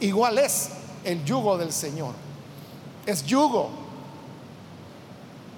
Igual 0.01 0.39
es 0.39 0.71
el 1.05 1.23
yugo 1.27 1.59
del 1.59 1.75
Señor. 1.75 2.15
Es 3.05 3.23
yugo, 3.23 3.85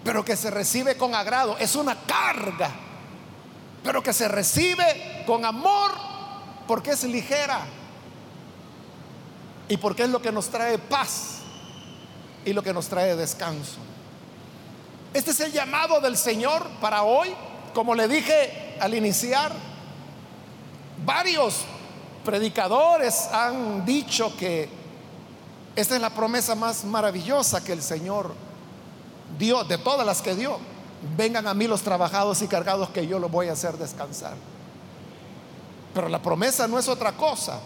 pero 0.05 0.25
que 0.25 0.37
se 0.37 0.51
recibe 0.51 0.97
con 0.97 1.15
agrado. 1.15 1.57
Es 1.59 1.75
una 1.77 1.97
carga, 2.03 2.71
pero 3.83 4.03
que 4.03 4.13
se 4.13 4.29
recibe 4.29 5.25
con 5.27 5.45
amor 5.45 5.93
porque 6.67 6.91
es 6.91 7.05
ligera. 7.05 7.61
y 9.71 9.77
porque 9.77 10.05
es 10.05 10.09
lo 10.09 10.23
que 10.23 10.33
nos 10.33 10.49
trae 10.49 10.79
paz 10.79 11.41
y 12.45 12.55
lo 12.55 12.63
que 12.63 12.73
nos 12.73 12.89
trae 12.89 13.15
descanso. 13.17 13.77
Este 15.13 15.31
es 15.31 15.41
el 15.41 15.53
llamado 15.53 16.01
del 16.01 16.17
Señor 16.17 16.67
para 16.81 17.03
hoy, 17.03 17.35
como 17.75 17.95
le 17.95 18.09
dije 18.09 18.77
al 18.81 18.95
iniciar, 18.95 19.53
varios 21.05 21.65
predicadores 22.25 23.29
han 23.33 23.85
dicho 23.85 24.35
que 24.37 24.69
esta 25.77 25.95
es 25.95 26.01
la 26.01 26.11
promesa 26.11 26.55
más 26.55 26.85
maravillosa 26.85 27.63
que 27.63 27.73
el 27.73 27.83
Señor 27.83 28.35
dio, 29.39 29.65
de 29.65 29.79
todas 29.79 30.07
las 30.07 30.23
que 30.23 30.35
dio. 30.35 30.59
Vengan 31.17 31.47
a 31.47 31.55
mí 31.55 31.67
los 31.67 31.83
trabajados 31.83 32.43
y 32.43 32.49
cargados 32.49 32.91
que 32.91 33.07
yo 33.07 33.19
los 33.19 33.31
voy 33.31 33.49
a 33.49 33.53
hacer 33.53 33.77
descansar. 33.77 34.35
Pero 35.95 36.09
la 36.09 36.21
promesa 36.21 36.67
no 36.69 36.79
es 36.79 36.89
otra 36.89 37.13
cosa 37.13 37.61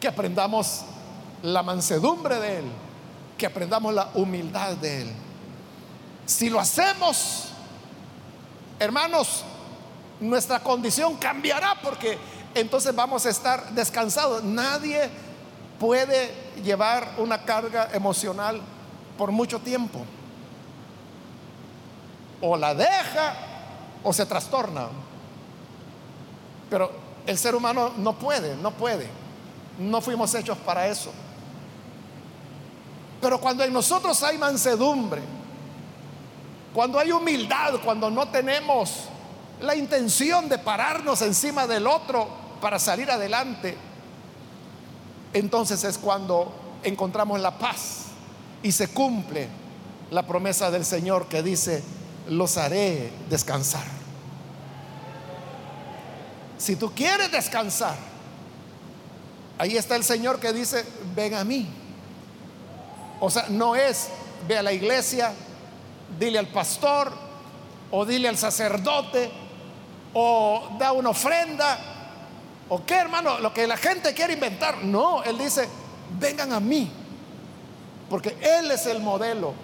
que 0.00 0.08
aprendamos 0.08 0.82
la 1.42 1.62
mansedumbre 1.62 2.38
de 2.40 2.58
Él, 2.58 2.64
que 3.36 3.46
aprendamos 3.46 3.94
la 3.94 4.10
humildad 4.14 4.76
de 4.76 5.02
Él. 5.02 5.12
Si 6.26 6.48
lo 6.48 6.60
hacemos, 6.60 7.48
hermanos, 8.78 9.44
nuestra 10.20 10.60
condición 10.60 11.16
cambiará 11.16 11.74
porque 11.82 12.18
entonces 12.54 12.94
vamos 12.94 13.26
a 13.26 13.30
estar 13.30 13.70
descansados. 13.70 14.42
Nadie 14.42 15.10
puede 15.78 16.32
llevar 16.62 17.14
una 17.18 17.44
carga 17.44 17.90
emocional 17.92 18.60
por 19.20 19.32
mucho 19.32 19.58
tiempo. 19.58 20.00
O 22.40 22.56
la 22.56 22.74
deja 22.74 23.34
o 24.02 24.14
se 24.14 24.24
trastorna. 24.24 24.86
Pero 26.70 26.90
el 27.26 27.36
ser 27.36 27.54
humano 27.54 27.92
no 27.98 28.14
puede, 28.14 28.56
no 28.56 28.70
puede. 28.70 29.10
No 29.78 30.00
fuimos 30.00 30.34
hechos 30.34 30.56
para 30.56 30.86
eso. 30.86 31.12
Pero 33.20 33.38
cuando 33.38 33.62
en 33.62 33.74
nosotros 33.74 34.22
hay 34.22 34.38
mansedumbre, 34.38 35.20
cuando 36.72 36.98
hay 36.98 37.12
humildad, 37.12 37.74
cuando 37.84 38.10
no 38.10 38.26
tenemos 38.28 39.04
la 39.60 39.76
intención 39.76 40.48
de 40.48 40.56
pararnos 40.56 41.20
encima 41.20 41.66
del 41.66 41.86
otro 41.86 42.26
para 42.58 42.78
salir 42.78 43.10
adelante, 43.10 43.76
entonces 45.34 45.84
es 45.84 45.98
cuando 45.98 46.50
encontramos 46.82 47.38
la 47.38 47.58
paz 47.58 48.09
y 48.62 48.72
se 48.72 48.88
cumple 48.88 49.48
la 50.10 50.26
promesa 50.26 50.70
del 50.70 50.84
Señor 50.84 51.28
que 51.28 51.42
dice, 51.42 51.82
los 52.28 52.56
haré 52.56 53.10
descansar. 53.28 53.84
Si 56.58 56.76
tú 56.76 56.92
quieres 56.94 57.32
descansar, 57.32 57.96
ahí 59.58 59.76
está 59.76 59.96
el 59.96 60.04
Señor 60.04 60.40
que 60.40 60.52
dice, 60.52 60.84
ven 61.14 61.34
a 61.34 61.44
mí. 61.44 61.68
O 63.20 63.30
sea, 63.30 63.46
no 63.48 63.76
es, 63.76 64.08
ve 64.46 64.58
a 64.58 64.62
la 64.62 64.72
iglesia, 64.72 65.32
dile 66.18 66.38
al 66.38 66.48
pastor 66.48 67.12
o 67.90 68.04
dile 68.04 68.28
al 68.28 68.36
sacerdote 68.36 69.30
o 70.12 70.76
da 70.78 70.92
una 70.92 71.10
ofrenda 71.10 71.78
o 72.68 72.84
qué 72.84 72.94
hermano, 72.94 73.40
lo 73.40 73.52
que 73.52 73.66
la 73.66 73.76
gente 73.76 74.14
quiere 74.14 74.34
inventar. 74.34 74.84
No, 74.84 75.22
él 75.24 75.36
dice, 75.38 75.68
vengan 76.18 76.52
a 76.52 76.60
mí, 76.60 76.90
porque 78.10 78.36
Él 78.40 78.72
es 78.72 78.84
el 78.86 79.00
modelo 79.00 79.54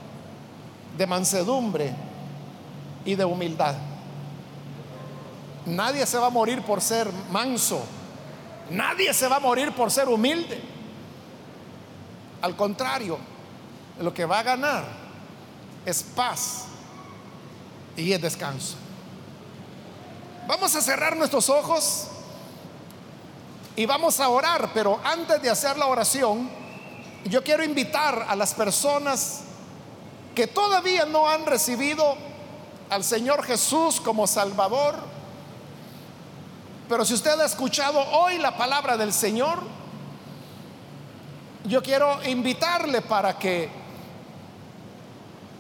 de 0.96 1.06
mansedumbre 1.06 1.92
y 3.04 3.16
de 3.16 3.24
humildad. 3.24 3.74
Nadie 5.66 6.06
se 6.06 6.16
va 6.16 6.28
a 6.28 6.30
morir 6.30 6.62
por 6.62 6.80
ser 6.80 7.10
manso, 7.30 7.84
nadie 8.70 9.12
se 9.12 9.26
va 9.26 9.36
a 9.36 9.40
morir 9.40 9.72
por 9.72 9.90
ser 9.90 10.08
humilde. 10.08 10.62
Al 12.40 12.54
contrario, 12.54 13.18
lo 14.00 14.14
que 14.14 14.24
va 14.24 14.38
a 14.38 14.42
ganar 14.44 14.84
es 15.84 16.04
paz 16.04 16.66
y 17.96 18.12
es 18.12 18.22
descanso. 18.22 18.76
Vamos 20.46 20.76
a 20.76 20.80
cerrar 20.80 21.16
nuestros 21.16 21.50
ojos 21.50 22.06
y 23.74 23.84
vamos 23.86 24.20
a 24.20 24.28
orar, 24.28 24.70
pero 24.72 25.00
antes 25.02 25.42
de 25.42 25.50
hacer 25.50 25.76
la 25.76 25.86
oración, 25.86 26.48
yo 27.28 27.42
quiero 27.42 27.64
invitar 27.64 28.26
a 28.28 28.36
las 28.36 28.54
personas 28.54 29.42
que 30.34 30.46
todavía 30.46 31.04
no 31.06 31.28
han 31.28 31.46
recibido 31.46 32.16
al 32.90 33.02
Señor 33.02 33.42
Jesús 33.42 34.00
como 34.00 34.26
Salvador, 34.26 34.94
pero 36.88 37.04
si 37.04 37.14
usted 37.14 37.40
ha 37.40 37.46
escuchado 37.46 37.98
hoy 38.12 38.38
la 38.38 38.56
palabra 38.56 38.96
del 38.96 39.12
Señor, 39.12 39.60
yo 41.64 41.82
quiero 41.82 42.22
invitarle 42.24 43.02
para 43.02 43.36
que 43.38 43.68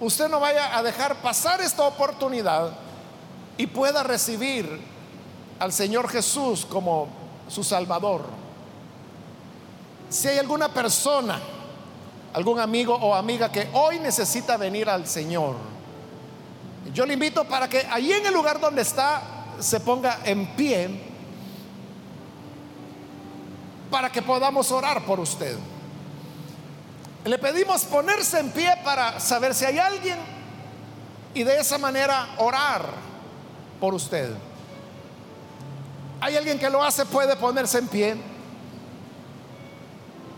usted 0.00 0.28
no 0.28 0.38
vaya 0.38 0.76
a 0.76 0.82
dejar 0.82 1.16
pasar 1.16 1.60
esta 1.60 1.82
oportunidad 1.82 2.70
y 3.56 3.66
pueda 3.66 4.02
recibir 4.02 4.80
al 5.58 5.72
Señor 5.72 6.08
Jesús 6.08 6.64
como 6.64 7.08
su 7.48 7.64
Salvador. 7.64 8.24
Si 10.08 10.28
hay 10.28 10.38
alguna 10.38 10.68
persona, 10.68 11.40
algún 12.36 12.60
amigo 12.60 12.94
o 12.94 13.14
amiga 13.14 13.50
que 13.50 13.70
hoy 13.72 13.98
necesita 13.98 14.58
venir 14.58 14.90
al 14.90 15.06
Señor, 15.06 15.56
yo 16.92 17.06
le 17.06 17.14
invito 17.14 17.44
para 17.44 17.66
que 17.66 17.78
allí 17.90 18.12
en 18.12 18.26
el 18.26 18.34
lugar 18.34 18.60
donde 18.60 18.82
está 18.82 19.22
se 19.58 19.80
ponga 19.80 20.20
en 20.22 20.46
pie 20.54 21.00
para 23.90 24.12
que 24.12 24.20
podamos 24.20 24.70
orar 24.70 25.06
por 25.06 25.18
usted. 25.18 25.56
Le 27.24 27.38
pedimos 27.38 27.86
ponerse 27.86 28.38
en 28.38 28.50
pie 28.50 28.70
para 28.84 29.18
saber 29.18 29.54
si 29.54 29.64
hay 29.64 29.78
alguien 29.78 30.18
y 31.32 31.42
de 31.42 31.58
esa 31.58 31.78
manera 31.78 32.34
orar 32.36 32.84
por 33.80 33.94
usted. 33.94 34.30
¿Hay 36.20 36.36
alguien 36.36 36.58
que 36.58 36.68
lo 36.68 36.84
hace? 36.84 37.06
Puede 37.06 37.34
ponerse 37.36 37.78
en 37.78 37.88
pie. 37.88 38.16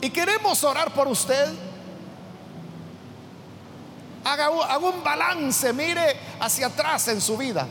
Y 0.01 0.11
queremos 0.11 0.63
orar 0.63 0.95
por 0.95 1.09
usted. 1.09 1.68
Haga, 4.29 4.51
un 4.79 5.03
balance, 5.03 5.73
mire 5.73 6.17
hacia 6.39 6.67
atrás 6.67 7.09
en 7.09 7.21
su 7.21 7.37
vida. 7.37 7.67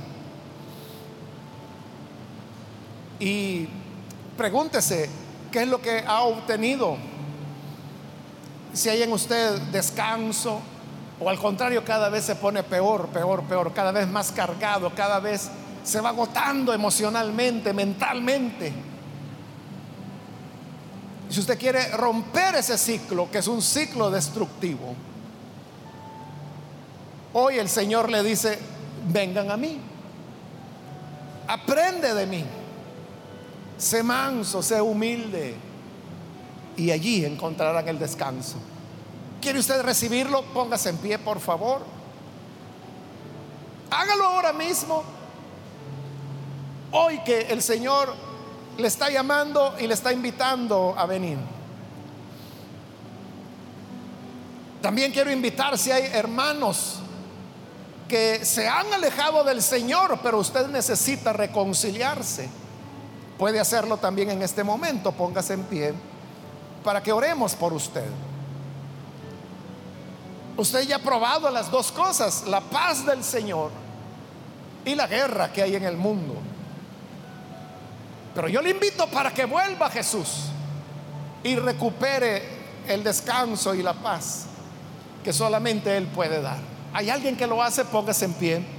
Y 3.19 3.67
pregúntese 4.35 5.09
qué 5.51 5.63
es 5.63 5.67
lo 5.67 5.81
que 5.81 6.03
ha 6.05 6.21
obtenido 6.23 6.97
si 8.73 8.89
hay 8.89 9.03
en 9.03 9.11
usted 9.11 9.59
descanso 9.71 10.61
o 11.19 11.29
al 11.29 11.39
contrario 11.39 11.83
cada 11.83 12.09
vez 12.09 12.25
se 12.25 12.35
pone 12.35 12.63
peor, 12.63 13.07
peor, 13.09 13.43
peor, 13.43 13.73
cada 13.73 13.91
vez 13.91 14.07
más 14.07 14.31
cargado, 14.31 14.93
cada 14.95 15.19
vez 15.19 15.49
se 15.83 16.01
va 16.01 16.09
agotando 16.09 16.73
emocionalmente, 16.73 17.73
mentalmente. 17.73 18.73
Si 21.29 21.39
usted 21.39 21.57
quiere 21.57 21.89
romper 21.89 22.55
ese 22.55 22.77
ciclo, 22.77 23.29
que 23.31 23.39
es 23.39 23.47
un 23.47 23.61
ciclo 23.61 24.09
destructivo, 24.11 24.95
hoy 27.39 27.59
el 27.59 27.69
Señor 27.69 28.09
le 28.09 28.23
dice, 28.23 28.57
vengan 29.09 29.51
a 29.51 29.57
mí, 29.57 29.79
aprende 31.47 32.15
de 32.15 32.25
mí, 32.25 32.43
sé 33.77 34.01
manso, 34.01 34.63
sé 34.63 34.81
humilde, 34.81 35.55
y 36.75 36.89
allí 36.89 37.23
encontrarán 37.25 37.87
el 37.87 37.99
descanso. 37.99 38.57
¿Quiere 39.39 39.59
usted 39.59 39.83
recibirlo? 39.83 40.41
Póngase 40.45 40.89
en 40.89 40.97
pie, 40.97 41.19
por 41.19 41.39
favor. 41.39 41.81
Hágalo 43.91 44.25
ahora 44.25 44.51
mismo. 44.51 45.03
Hoy 46.91 47.19
que 47.19 47.41
el 47.41 47.61
Señor 47.61 48.15
le 48.79 48.87
está 48.87 49.11
llamando 49.11 49.75
y 49.79 49.85
le 49.85 49.93
está 49.93 50.11
invitando 50.11 50.95
a 50.97 51.05
venir. 51.05 51.37
También 54.81 55.11
quiero 55.11 55.31
invitar 55.31 55.77
si 55.77 55.91
hay 55.91 56.09
hermanos 56.13 57.01
que 58.07 58.45
se 58.45 58.67
han 58.67 58.91
alejado 58.93 59.43
del 59.43 59.61
Señor, 59.61 60.19
pero 60.23 60.39
usted 60.39 60.67
necesita 60.67 61.33
reconciliarse. 61.33 62.49
Puede 63.37 63.59
hacerlo 63.59 63.97
también 63.97 64.31
en 64.31 64.41
este 64.41 64.63
momento. 64.63 65.11
Póngase 65.11 65.53
en 65.53 65.63
pie 65.63 65.93
para 66.83 67.03
que 67.03 67.11
oremos 67.11 67.53
por 67.55 67.73
usted. 67.73 68.05
Usted 70.55 70.87
ya 70.87 70.95
ha 70.95 70.99
probado 70.99 71.49
las 71.51 71.69
dos 71.69 71.91
cosas, 71.91 72.45
la 72.47 72.61
paz 72.61 73.05
del 73.05 73.23
Señor 73.23 73.69
y 74.83 74.95
la 74.95 75.05
guerra 75.05 75.51
que 75.51 75.61
hay 75.61 75.75
en 75.75 75.83
el 75.83 75.97
mundo. 75.97 76.33
Pero 78.33 78.47
yo 78.47 78.61
le 78.61 78.71
invito 78.71 79.07
para 79.07 79.31
que 79.31 79.45
vuelva 79.45 79.89
Jesús 79.89 80.45
y 81.43 81.55
recupere 81.55 82.43
el 82.87 83.03
descanso 83.03 83.75
y 83.75 83.83
la 83.83 83.93
paz 83.93 84.45
que 85.23 85.33
solamente 85.33 85.95
Él 85.95 86.07
puede 86.07 86.41
dar. 86.41 86.76
¿Hay 86.93 87.09
alguien 87.09 87.35
que 87.35 87.47
lo 87.47 87.61
hace? 87.61 87.85
Póngase 87.85 88.25
en 88.25 88.33
pie. 88.33 88.77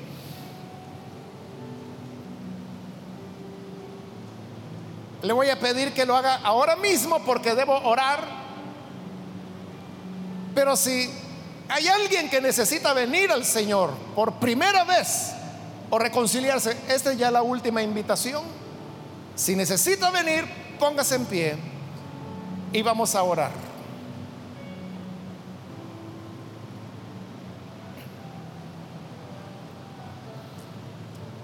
Le 5.23 5.33
voy 5.33 5.51
a 5.51 5.59
pedir 5.59 5.93
que 5.93 6.07
lo 6.07 6.17
haga 6.17 6.37
ahora 6.45 6.77
mismo 6.77 7.19
porque 7.25 7.55
debo 7.55 7.77
orar. 7.81 8.21
Pero 10.55 10.77
si 10.77 11.11
hay 11.69 11.89
alguien 11.89 12.31
que 12.31 12.41
necesita 12.41 12.93
venir 12.93 13.31
al 13.31 13.45
Señor 13.45 13.91
por 14.15 14.35
primera 14.35 14.85
vez 14.85 15.33
o 15.91 15.99
reconciliarse, 15.99 16.77
esta 16.89 17.13
es 17.13 17.19
ya 17.19 17.31
la 17.31 17.43
última 17.43 17.83
invitación. 17.83 18.43
Si 19.35 19.55
necesita 19.55 20.11
venir, 20.11 20.45
póngase 20.79 21.17
en 21.17 21.27
pie 21.27 21.57
y 22.73 22.83
vamos 22.83 23.15
a 23.15 23.23
orar. 23.23 23.68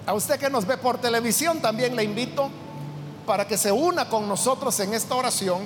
A 0.07 0.13
usted 0.15 0.39
que 0.39 0.51
nos 0.51 0.67
ve 0.67 0.77
por 0.77 0.99
televisión 0.99 1.61
también 1.61 1.97
le 1.97 2.05
invito 2.05 2.51
para 3.27 3.47
que 3.47 3.57
se 3.57 3.73
una 3.73 4.09
con 4.09 4.29
nosotros 4.29 4.79
en 4.81 4.93
esta 4.93 5.15
oración 5.15 5.63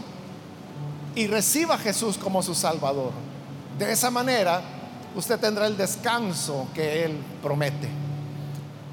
y 1.15 1.27
reciba 1.27 1.75
a 1.75 1.79
Jesús 1.79 2.17
como 2.17 2.43
su 2.43 2.55
Salvador. 2.55 3.13
De 3.79 3.91
esa 3.93 4.11
manera 4.11 4.63
usted 5.15 5.39
tendrá 5.41 5.67
el 5.67 5.77
descanso 5.77 6.69
que 6.75 7.05
Él 7.05 7.19
promete. 7.43 7.89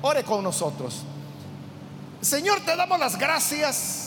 Ore 0.02 0.24
con 0.24 0.44
nosotros. 0.44 1.04
Señor, 2.22 2.62
te 2.62 2.76
damos 2.76 3.00
las 3.00 3.18
gracias 3.18 4.06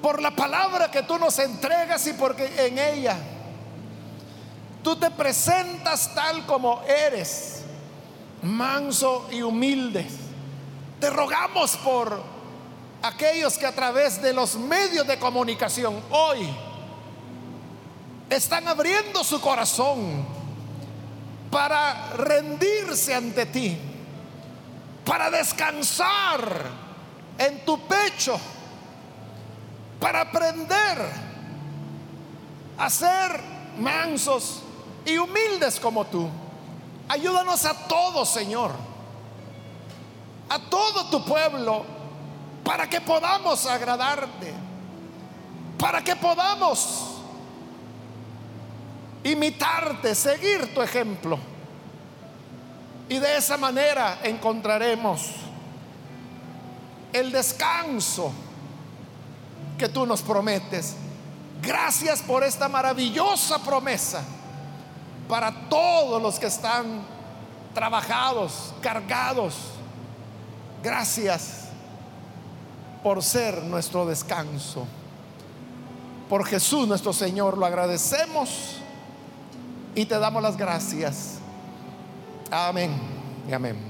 por 0.00 0.22
la 0.22 0.30
palabra 0.30 0.90
que 0.90 1.02
tú 1.02 1.18
nos 1.18 1.38
entregas 1.38 2.06
y 2.06 2.12
porque 2.12 2.66
en 2.66 2.78
ella 2.78 3.16
tú 4.82 4.96
te 4.96 5.10
presentas 5.10 6.14
tal 6.14 6.46
como 6.46 6.82
eres, 6.82 7.59
manso 8.42 9.28
y 9.30 9.42
humilde. 9.42 10.06
Te 10.98 11.10
rogamos 11.10 11.76
por 11.78 12.22
aquellos 13.02 13.56
que 13.56 13.66
a 13.66 13.74
través 13.74 14.20
de 14.20 14.32
los 14.32 14.56
medios 14.56 15.06
de 15.06 15.18
comunicación 15.18 16.00
hoy 16.10 16.48
están 18.28 18.68
abriendo 18.68 19.24
su 19.24 19.40
corazón 19.40 20.24
para 21.50 22.12
rendirse 22.16 23.14
ante 23.14 23.46
ti, 23.46 23.78
para 25.04 25.30
descansar 25.30 26.66
en 27.38 27.64
tu 27.64 27.80
pecho, 27.88 28.38
para 29.98 30.20
aprender 30.22 30.98
a 32.78 32.88
ser 32.88 33.40
mansos 33.78 34.62
y 35.04 35.18
humildes 35.18 35.80
como 35.80 36.06
tú. 36.06 36.28
Ayúdanos 37.10 37.64
a 37.64 37.74
todos, 37.74 38.28
Señor, 38.28 38.70
a 40.48 40.60
todo 40.60 41.06
tu 41.06 41.24
pueblo 41.24 41.84
para 42.62 42.88
que 42.88 43.00
podamos 43.00 43.66
agradarte, 43.66 44.54
para 45.76 46.04
que 46.04 46.14
podamos 46.14 47.16
imitarte, 49.24 50.14
seguir 50.14 50.72
tu 50.72 50.80
ejemplo. 50.82 51.36
Y 53.08 53.18
de 53.18 53.38
esa 53.38 53.56
manera 53.56 54.20
encontraremos 54.22 55.32
el 57.12 57.32
descanso 57.32 58.30
que 59.76 59.88
tú 59.88 60.06
nos 60.06 60.22
prometes. 60.22 60.94
Gracias 61.60 62.22
por 62.22 62.44
esta 62.44 62.68
maravillosa 62.68 63.58
promesa 63.58 64.22
para 65.30 65.52
todos 65.68 66.20
los 66.20 66.40
que 66.40 66.46
están 66.46 67.02
trabajados, 67.72 68.74
cargados. 68.82 69.54
Gracias 70.82 71.68
por 73.04 73.22
ser 73.22 73.62
nuestro 73.62 74.04
descanso. 74.04 74.86
Por 76.28 76.44
Jesús 76.44 76.86
nuestro 76.88 77.12
Señor 77.12 77.56
lo 77.56 77.64
agradecemos 77.64 78.78
y 79.94 80.04
te 80.04 80.18
damos 80.18 80.42
las 80.42 80.56
gracias. 80.56 81.38
Amén 82.50 82.90
y 83.48 83.52
amén. 83.52 83.89